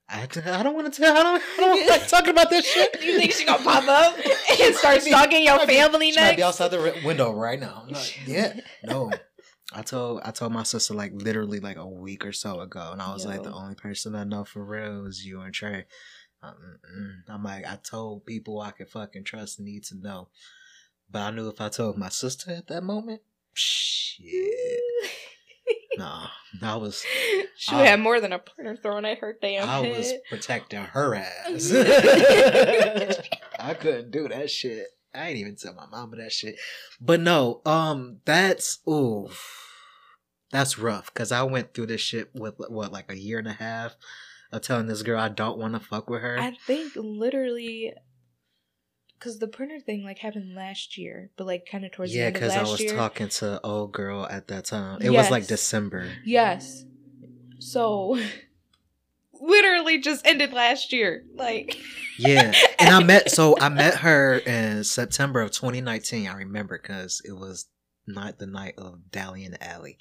[0.10, 1.16] I, I don't want to tell.
[1.18, 1.42] I don't.
[1.42, 3.02] I don't like talking about this shit.
[3.02, 4.18] You think she gonna pop up
[4.62, 6.36] and start stalking your family She might next?
[6.36, 7.86] be outside the window right now.
[7.90, 8.54] Like, yeah,
[8.84, 9.12] no.
[9.74, 13.02] I told I told my sister like literally like a week or so ago, and
[13.02, 15.86] I was like, the only person I know for real is you and Trey.
[16.44, 16.56] Um.
[17.30, 20.28] I'm like, I told people I could fucking trust need to know,
[21.14, 23.22] but I knew if I told my sister at that moment,
[23.54, 24.52] shit,
[25.98, 26.24] no,
[26.62, 27.06] I was
[27.56, 29.98] she I- have more than a partner thrown at her damn I head.
[29.98, 31.72] was protecting her ass.
[33.60, 34.88] I couldn't do that shit.
[35.16, 36.56] I ain't even tell my mama that shit.
[37.00, 39.30] But no, um, that's ooh,
[40.52, 41.14] that's rough.
[41.14, 43.96] Cause I went through this shit with what like a year and a half
[44.52, 46.40] of telling this girl I don't want to fuck with her.
[46.40, 47.94] I think literally
[49.24, 52.26] because the printer thing like happened last year, but like kind of towards the yeah,
[52.26, 52.56] end of the year.
[52.56, 52.96] Yeah, because last I was year.
[52.96, 55.02] talking to old girl at that time.
[55.02, 56.12] It was like December.
[56.26, 56.84] Yes.
[57.60, 58.20] So
[59.34, 61.24] literally just ended last year.
[61.36, 61.78] Like
[62.20, 66.28] Yeah, and I met so I met her in September of 2019.
[66.28, 67.68] I remember because it was
[68.06, 69.98] not the night of Dally in the Alley.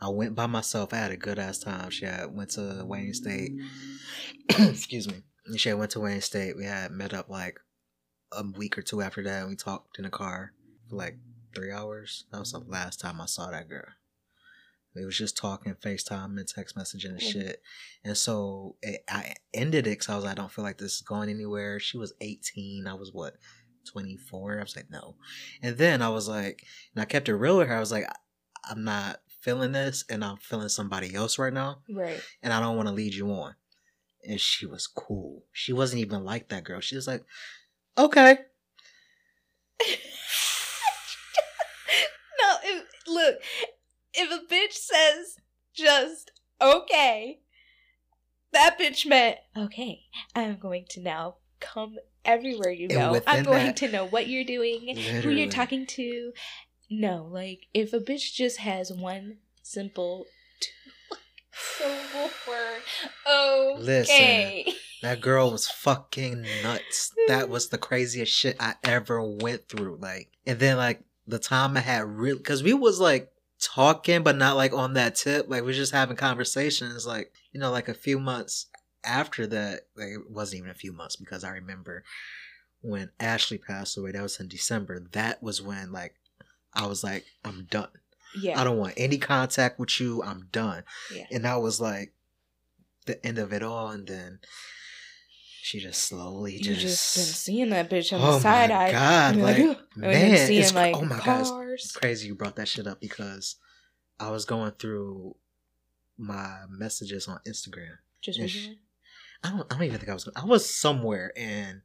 [0.00, 0.92] I went by myself.
[0.92, 1.90] I had a good ass time.
[1.90, 3.52] She had went to Wayne State.
[4.48, 5.22] Excuse me.
[5.56, 6.56] She had went to Wayne State.
[6.56, 7.60] We had met up like
[8.36, 9.40] a week or two after that.
[9.40, 10.52] And we talked in the car
[10.88, 11.18] for like
[11.54, 12.24] three hours.
[12.32, 13.86] That was the last time I saw that girl.
[14.94, 17.60] We was just talking, FaceTime and text messaging and shit.
[18.04, 20.96] And so it, I ended it because I was like, I don't feel like this
[20.96, 21.80] is going anywhere.
[21.80, 22.86] She was 18.
[22.86, 23.34] I was what,
[23.90, 24.58] 24?
[24.58, 25.16] I was like, no.
[25.62, 26.62] And then I was like,
[26.94, 27.76] and I kept it real with her.
[27.76, 28.06] I was like,
[28.70, 31.78] I'm not feeling this and I'm feeling somebody else right now.
[31.92, 32.22] right.
[32.42, 33.56] And I don't want to lead you on.
[34.26, 35.42] And she was cool.
[35.52, 36.80] She wasn't even like that girl.
[36.80, 37.24] She was like,
[37.98, 38.38] okay.
[42.40, 43.36] no, if, look,
[44.14, 45.36] if a bitch says
[45.74, 46.30] just
[46.60, 47.40] okay,
[48.52, 50.02] that bitch meant okay.
[50.34, 53.20] I'm going to now come everywhere you go.
[53.26, 56.32] I'm going that- to know what you're doing, who you're talking to.
[56.90, 60.26] No, like if a bitch just has one simple
[61.52, 62.82] syllable word,
[63.26, 64.74] okay.
[65.04, 67.12] That girl was fucking nuts.
[67.28, 69.98] That was the craziest shit I ever went through.
[70.00, 73.30] Like, and then like the time I had real, cause we was like
[73.60, 75.44] talking, but not like on that tip.
[75.46, 77.06] Like we was just having conversations.
[77.06, 78.68] Like you know, like a few months
[79.04, 82.02] after that, like it wasn't even a few months because I remember
[82.80, 84.12] when Ashley passed away.
[84.12, 85.04] That was in December.
[85.12, 86.14] That was when like
[86.72, 87.88] I was like, I'm done.
[88.40, 88.58] Yeah.
[88.58, 90.22] I don't want any contact with you.
[90.22, 90.84] I'm done.
[91.14, 91.26] Yeah.
[91.30, 92.14] And that was like
[93.04, 93.90] the end of it all.
[93.90, 94.38] And then
[95.64, 96.68] she just slowly just.
[96.68, 98.92] You just, been seeing that bitch on oh the side my eye.
[98.92, 101.92] god, like, then man, seeing it's, like oh my god, it's cars.
[101.98, 103.56] crazy you brought that shit up because
[104.20, 105.36] I was going through
[106.18, 107.96] my messages on Instagram.
[108.20, 108.80] Just recently.
[109.42, 110.28] I don't, I don't even think I was.
[110.36, 111.80] I was somewhere and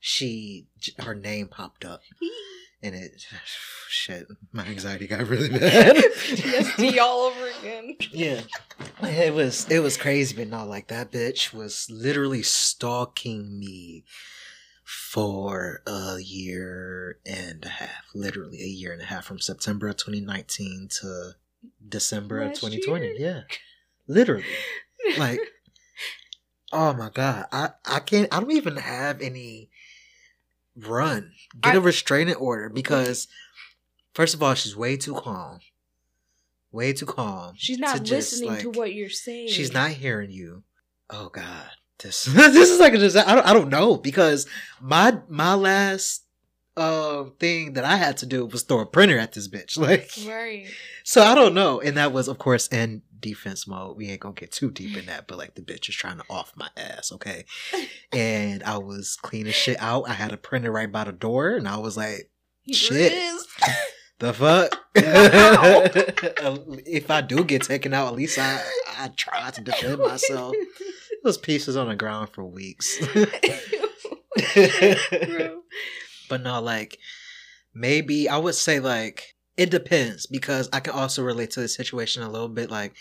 [0.00, 0.66] she,
[0.98, 2.02] her name popped up,
[2.84, 3.24] and it,
[3.88, 5.96] shit, my anxiety got really bad.
[5.96, 7.96] PTSD all over again.
[8.12, 8.42] Yeah,
[9.02, 14.04] it was it was crazy, but not like that bitch was literally stalking me
[14.84, 19.96] for a year and a half, literally a year and a half from September of
[19.96, 21.32] 2019 to
[21.88, 23.06] December of 2020.
[23.06, 23.14] year?
[23.18, 23.40] Yeah,
[24.06, 24.44] literally.
[25.16, 25.40] Like,
[26.72, 28.32] oh my god, I I can't.
[28.32, 29.70] I don't even have any
[30.76, 31.32] run.
[31.60, 33.28] Get a I- restraining order because
[34.14, 35.58] first of all, she's way too calm.
[36.72, 37.54] Way too calm.
[37.56, 39.48] she's to not just, listening to like- what you're saying.
[39.48, 40.64] She's not hearing you.
[41.10, 41.68] Oh God,
[42.02, 43.30] this this is like a disaster.
[43.30, 44.46] I don't I don't know because
[44.80, 46.23] my my last
[46.76, 49.78] uh thing that I had to do was throw a printer at this bitch.
[49.84, 50.66] Like right.
[51.04, 51.80] so I don't know.
[51.80, 53.96] And that was of course in defense mode.
[53.96, 56.24] We ain't gonna get too deep in that, but like the bitch is trying to
[56.28, 57.44] off my ass, okay?
[58.12, 60.08] And I was cleaning shit out.
[60.08, 62.30] I had a printer right by the door and I was like,
[62.70, 63.12] Shit.
[64.20, 64.78] The fuck?
[66.86, 68.62] If I do get taken out, at least I
[68.96, 70.54] I try to defend myself.
[71.24, 72.96] Those pieces on the ground for weeks.
[76.34, 76.98] But no, like
[77.72, 82.24] maybe I would say like it depends because I can also relate to the situation
[82.24, 82.72] a little bit.
[82.72, 82.94] Like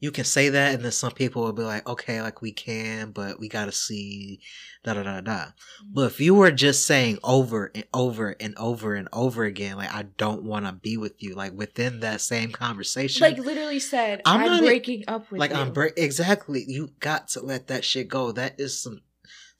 [0.00, 3.10] you can say that, and then some people will be like, okay, like we can,
[3.12, 4.40] but we gotta see
[4.84, 5.44] da da da da.
[5.90, 9.94] But if you were just saying over and over and over and over again, like
[9.94, 14.20] I don't want to be with you, like within that same conversation, like literally said,
[14.26, 15.56] I'm I'm, not- breaking up with like you.
[15.56, 16.66] I'm break exactly.
[16.68, 18.30] You got to let that shit go.
[18.30, 19.00] That is some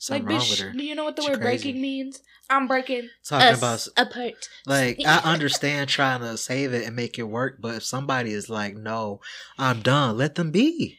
[0.02, 1.64] something like, bitch, do you know what the She word crazy.
[1.68, 2.22] breaking means?
[2.50, 4.48] I'm breaking Talking us about apart.
[4.66, 8.50] like I understand trying to save it and make it work, but if somebody is
[8.50, 9.20] like, "No,
[9.58, 10.98] I'm done," let them be.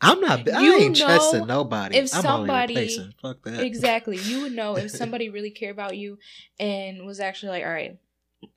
[0.00, 0.48] I'm not.
[0.48, 1.96] I You ain't trusting nobody.
[1.96, 3.14] if I'm somebody- only replacing.
[3.22, 3.62] Fuck that.
[3.64, 4.18] exactly.
[4.18, 6.18] You would know if somebody really cared about you
[6.58, 7.98] and was actually like, all right,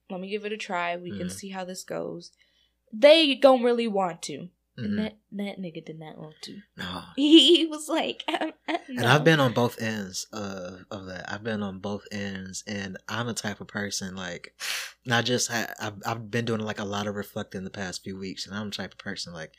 [0.09, 0.97] let me give it a try.
[0.97, 1.31] We can Mhm.
[1.31, 2.31] see how this goes.
[2.91, 4.49] They don't really want to.
[4.77, 4.97] And Mhm.
[4.97, 6.57] that, that nigga did not want to.
[6.75, 7.03] No.
[7.15, 9.05] He was like, uh, uh, And.
[9.05, 11.31] I've been on both ends of of that.
[11.31, 14.53] I've been on both ends, and I'm the type of person like,
[15.05, 18.17] not just ha- I've I've been doing like a lot of reflecting the past few
[18.19, 19.53] weeks, and I'm the type of person like,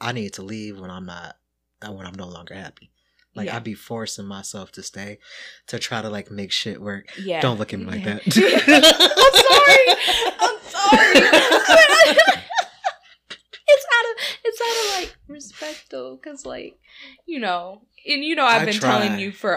[0.00, 1.36] I need to leave when I'm not
[1.80, 2.90] uh, when I'm no longer happy.
[3.34, 3.56] Like Yeah.
[3.56, 5.18] I'd be forcing myself to stay
[5.68, 7.16] to try to like make shit work.
[7.18, 7.40] Yeah.
[7.40, 8.20] Don't look at me like that.
[9.16, 9.86] I'm sorry.
[10.40, 10.58] I'm
[12.26, 12.39] sorry.
[14.04, 16.78] It's out of it's out of like respect though, because like
[17.26, 19.00] you know, and you know I've I been try.
[19.06, 19.50] telling you for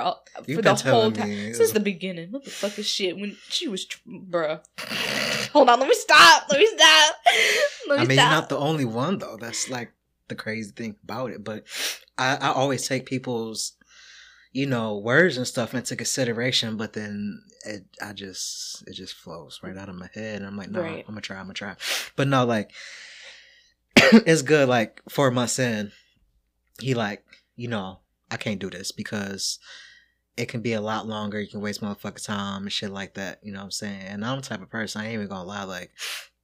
[0.45, 1.53] You've for the whole time me.
[1.53, 2.31] since the beginning.
[2.31, 4.61] What the fuck is shit when she was, tr- bruh.
[5.53, 6.45] Hold on, let me stop.
[6.49, 7.15] Let me stop.
[7.87, 9.37] Let me I mean, you're not the only one though.
[9.39, 9.93] That's like
[10.27, 11.43] the crazy thing about it.
[11.43, 11.65] But
[12.17, 13.73] I, I always take people's,
[14.51, 16.75] you know, words and stuff into consideration.
[16.77, 20.37] But then it, I just, it just flows right out of my head.
[20.37, 21.05] And I'm like, no, Right.
[21.07, 21.37] I'm gonna try.
[21.37, 21.75] I'm gonna try.
[22.15, 22.71] But no, like,
[24.25, 24.67] it's good.
[24.67, 25.91] Like four months in,
[26.79, 27.23] he like,
[27.55, 27.99] you know,
[28.31, 29.59] I can't do this because
[30.37, 31.39] it can be a lot longer.
[31.39, 33.39] You can waste motherfucking time and shit like that.
[33.43, 34.01] You know what I'm saying?
[34.01, 35.63] And I'm the type of person I ain't even gonna lie.
[35.63, 35.91] Like,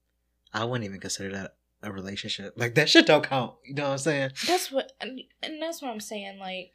[0.53, 2.53] I wouldn't even consider that a relationship.
[2.57, 3.55] Like that shit don't count.
[3.65, 4.31] You know what I'm saying?
[4.47, 6.39] That's what, and that's what I'm saying.
[6.39, 6.73] Like,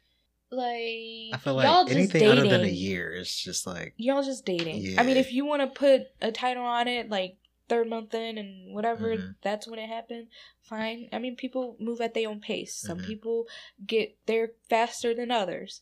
[0.51, 2.39] like I feel y'all like just anything dating.
[2.39, 4.97] other than a year is just like y'all just dating.
[4.97, 7.37] I mean, if you want to put a title on it, like
[7.67, 9.35] third month in and whatever, Mhm.
[9.41, 10.27] that's when it happened.
[10.61, 11.09] Fine.
[11.11, 12.75] I mean, people move at their own pace.
[12.75, 13.05] Some Mhm.
[13.07, 13.47] people
[13.85, 15.81] get there faster than others.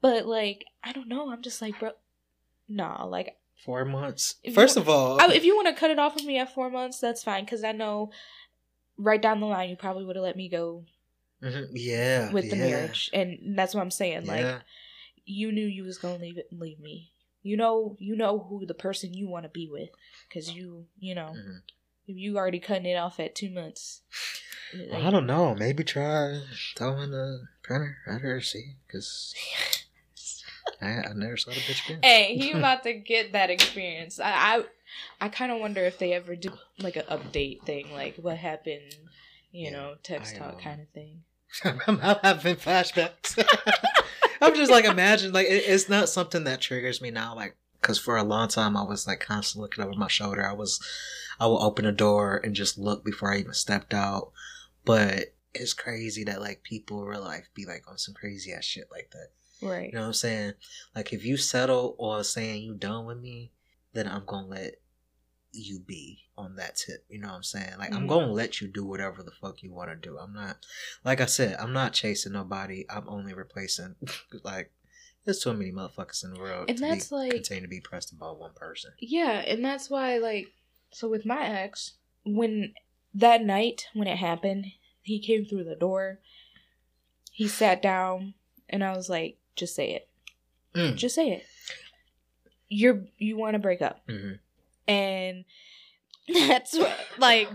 [0.00, 1.30] But like, I don't know.
[1.30, 1.92] I'm just like, bro,
[2.68, 3.04] nah.
[3.04, 4.36] Like, four months.
[4.54, 6.54] First want- of all, I, if you want to cut it off with me at
[6.54, 7.44] four months, that's fine.
[7.44, 8.10] Because I know
[8.96, 10.84] right down the line, you probably would have let me go
[11.42, 11.68] Mhm.
[11.72, 14.26] yeah, with the yeah, marriage, and that's what I'm saying.
[14.26, 14.62] Like,
[15.24, 17.12] you knew you was gonna leave it and leave me.
[17.42, 19.90] You know, you know who the person you want to be with,
[20.28, 21.62] because you, you know, Mhm.
[22.06, 24.02] you already cutting it off at two months.
[24.90, 25.54] Well, I don't know.
[25.54, 26.42] Maybe try
[26.76, 28.40] throwing the printer at her.
[28.40, 29.34] See, because
[30.82, 32.00] I, I never saw the bitch again.
[32.02, 34.20] Hey, he about to get that experience.
[34.20, 34.64] I, I,
[35.20, 38.94] I kind of wonder if they ever do like an update thing, like what happened,
[39.52, 41.22] you Yeah, know, text I, talk kind of thing.
[41.86, 43.36] I'm having flashbacks.
[44.40, 47.34] I'm just like imagine like it, it's not something that triggers me now.
[47.34, 50.46] Like because for a long time I was like constantly looking over my shoulder.
[50.46, 50.80] I was
[51.40, 54.32] I will open a door and just look before I even stepped out.
[54.84, 58.88] But it's crazy that like people real life be like on some crazy ass shit
[58.90, 59.66] like that.
[59.66, 59.86] Right.
[59.86, 60.52] You know what I'm saying?
[60.94, 63.52] Like if you settle or saying you done with me,
[63.92, 64.80] then I'm gonna let
[65.52, 67.04] you be on that tip.
[67.08, 67.72] You know what I'm saying?
[67.78, 68.08] Like I'm Mhm.
[68.08, 70.18] gonna let you do whatever the fuck you want to do.
[70.18, 70.64] I'm not,
[71.04, 72.84] like I said, I'm not chasing nobody.
[72.90, 73.96] I'm only replacing.
[74.44, 74.70] like
[75.24, 78.12] there's too many motherfuckers in the world, And that's be, like- continue to be pressed
[78.12, 78.92] about one person.
[78.98, 80.52] Yeah, and that's why, like,
[80.90, 81.94] so with my ex,
[82.24, 82.72] when
[83.14, 84.66] that night when it happened,
[85.02, 86.18] he came through the door,
[87.32, 88.34] he sat down,
[88.70, 90.08] and I was like, just say it.
[90.74, 90.96] Mm.
[90.96, 91.46] Just say it.
[92.68, 94.02] You're, you want to break up.
[94.08, 94.32] hmm
[94.88, 95.44] And
[96.28, 97.48] that's what, like,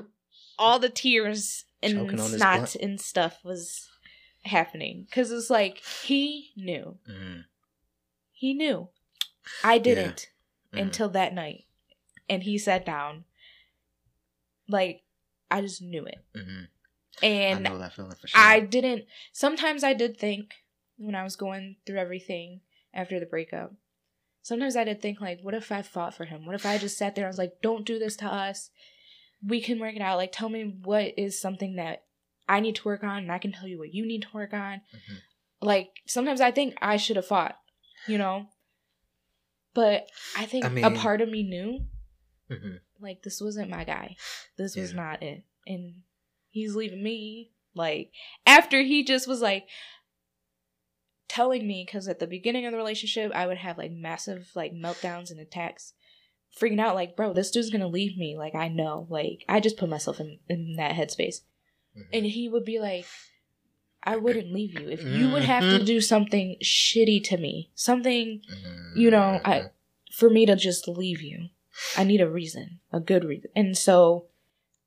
[0.57, 3.89] all the tears and snot and stuff was
[4.43, 5.05] happening.
[5.09, 6.97] Because it's like, he knew.
[7.05, 7.39] hmm
[8.31, 8.89] He knew.
[9.63, 10.29] I didn't
[10.73, 10.81] Mhm.
[10.84, 11.65] until that night.
[12.29, 13.25] And he sat down.
[14.67, 15.03] Like,
[15.51, 16.23] I just knew it.
[16.36, 16.63] hmm
[17.21, 18.39] And I know that feeling for sure.
[18.41, 19.05] I didn't.
[19.31, 20.53] Sometimes I did think
[20.97, 22.61] when I was going through everything
[22.93, 23.73] after the breakup.
[24.43, 26.45] Sometimes I did think like, what if I fought for him?
[26.45, 28.69] What if I just sat there and was like, don't do this to us.
[29.45, 30.17] We can work it out.
[30.17, 32.03] Like, tell me what is something that
[32.47, 34.53] I need to work on, and I can tell you what you need to work
[34.53, 34.81] on.
[34.93, 35.17] Mhm.
[35.61, 37.57] Like sometimes I think I should have fought,
[38.05, 38.47] you know.
[39.73, 41.87] But I think I a mean- part of me knew
[42.49, 42.81] Mhm.
[42.99, 44.15] like this wasn't my guy.
[44.57, 44.97] This was Yeah.
[44.97, 45.43] not it.
[45.65, 46.03] And
[46.49, 47.51] he's leaving me.
[47.73, 48.11] Like
[48.45, 49.67] after he just was like
[51.34, 54.73] telling me because at the beginning of the relationship I would have like massive like
[54.73, 55.93] meltdowns and attacks,
[56.59, 58.38] freaking out like, bro, this dude's gonna leave me.
[58.38, 59.07] Like I know.
[59.09, 61.41] Like I just put myself in in that headspace,
[61.97, 62.05] Mhm.
[62.13, 63.05] and he would be like.
[64.05, 65.86] I wouldn't leave you if you would have to Mhm.
[65.86, 68.97] do something shitty to me, something Mhm.
[68.97, 69.69] you know, I
[70.11, 71.47] for me to just leave you.
[71.95, 73.49] I need a reason, a good reason.
[73.55, 74.27] And so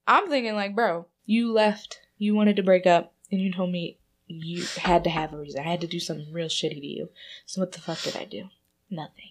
[0.06, 3.96] I'm thinking like, bro, you left, you wanted to break up, and you told me
[4.26, 5.60] you had to have a reason.
[5.60, 7.08] I had to do something real shitty to you.
[7.46, 8.48] So what the fuck did I do?
[8.90, 9.30] Nothing.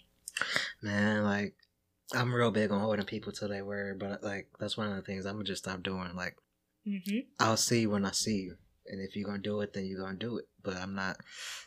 [0.82, 1.56] Man, like
[2.14, 5.02] I'm real big on holding people to their word, but like that's one of the
[5.02, 6.16] things I'm gonna just stop doing.
[6.16, 6.36] Like
[6.88, 7.20] Mm-hmm.
[7.40, 10.00] I'll see you when I see you, and if you're gonna do it, then you're
[10.00, 10.46] gonna do it.
[10.62, 11.18] But I'm not.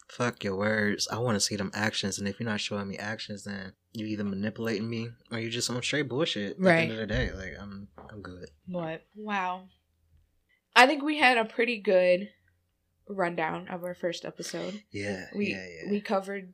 [0.09, 1.09] Fuck your words.
[1.11, 4.07] I want to see them actions, and if you're not showing me actions, then you
[4.07, 6.53] either manipulating me or you just on straight bullshit.
[6.53, 6.79] At the Right.
[6.83, 8.49] end of the day, like I'm, I'm good.
[8.68, 9.03] What?
[9.16, 9.64] Wow.
[10.76, 12.29] I think we had a pretty good
[13.09, 14.82] rundown of our first episode.
[14.90, 15.90] Yeah, we yeah, yeah.
[15.90, 16.52] we covered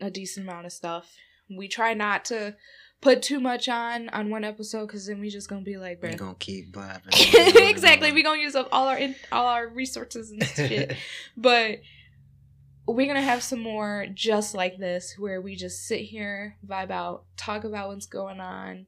[0.00, 1.14] a decent amount of stuff.
[1.48, 2.56] We try not to
[3.00, 6.16] put too much on on one episode because then we just gonna be like, We're
[6.16, 7.12] gonna keep blabbing.
[7.12, 10.96] exactly, we gonna use up all our in, all our resources and shit.
[11.36, 11.80] but
[12.86, 17.24] we're gonna have some more just like this, where we just sit here, vibe out,
[17.36, 18.86] talk about what's going on,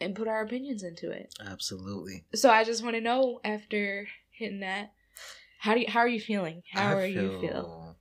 [0.00, 1.34] and put our opinions into it.
[1.44, 2.24] Absolutely.
[2.34, 4.92] So I just want to know after hitting that,
[5.62, 6.62] how do you, how are you feeling?
[6.72, 7.96] How I are you feel?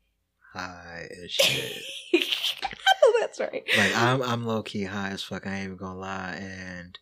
[0.53, 1.77] High as shit.
[3.19, 3.63] That's right.
[3.77, 5.45] like I'm I'm low key high as fuck.
[5.45, 6.97] I ain't even gonna lie, and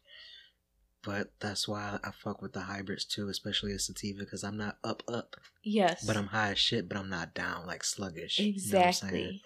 [1.02, 4.78] but that's why I fuck with the hybrids too, especially a sativa, because I'm not
[4.84, 8.38] up up, yes, but I'm high as shit, but I'm not down like sluggish.
[8.40, 9.14] You know what I'm saying?
[9.14, 9.42] exactly.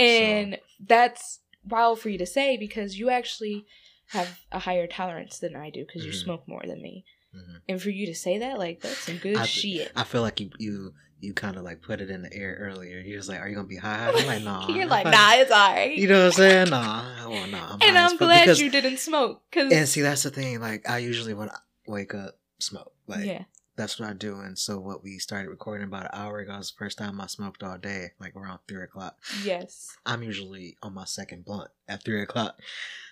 [0.00, 1.38] and that's
[1.68, 3.66] wild for you to say because you actually
[4.08, 6.24] have a higher tolerance than I do because you Mhm.
[6.24, 7.04] smoke more than me.
[7.36, 7.60] Mhm.
[7.68, 9.92] And for you to say that, like that's some good I- shit.
[9.94, 12.98] I feel like you you you kind of like put it in the air earlier.
[12.98, 15.50] You was like, "Are you gonna be high?" I'm like, "Nah." You're like, nah, it's
[15.50, 15.96] alright.
[15.98, 16.70] You know what I'm saying?
[16.70, 17.72] Nah, well, nah.
[17.72, 20.60] I'm and I'm glad because- you didn't smoke because And see, that's the thing.
[20.60, 22.92] Like, I usually when I wake up, smoke.
[23.06, 23.44] Like, yeah,
[23.76, 24.40] that's what I do.
[24.40, 27.26] And so, what we started recording about an hour ago was the first time I
[27.28, 29.16] smoked all day, like around three o'clock.
[29.42, 32.60] yes, I'm usually on my second blunt at three o'clock.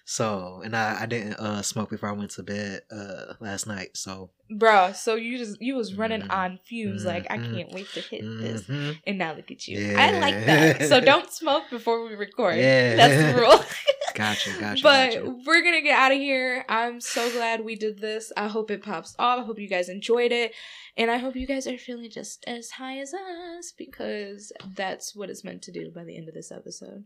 [0.06, 3.96] So, and I, I didn't uh smoke before I went to bed uh last night.
[3.96, 4.92] So, bro.
[4.92, 6.30] So you just you was running Mhm.
[6.30, 7.04] on fumes.
[7.06, 7.54] Like I Mhm.
[7.54, 8.64] can't wait to hit this.
[8.64, 8.98] mhm.
[9.06, 9.96] And now look at you.
[9.96, 10.82] I like that.
[10.90, 12.56] So don't smoke before we record.
[12.56, 12.96] Yeah.
[12.96, 13.64] That's the rule.
[14.14, 14.82] gotcha, gotcha.
[14.82, 15.36] but gotcha.
[15.46, 16.66] we're gonna get out of here.
[16.68, 18.30] I'm so glad we did this.
[18.36, 19.40] I hope it pops off.
[19.40, 20.52] I hope you guys enjoyed it.
[20.98, 25.30] And I hope you guys are feeling just as high as us because that's what
[25.30, 27.04] it's meant to do by the end of this episode.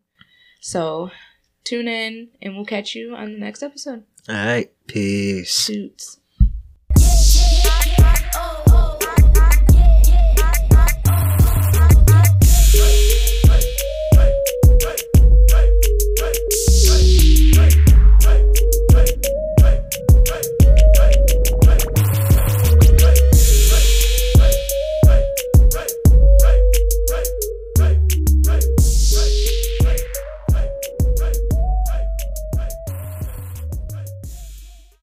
[0.61, 1.11] So
[1.69, 4.05] tune in and we'll catch you on the next episode.
[4.29, 5.53] All right, peace.
[5.53, 6.21] Suits.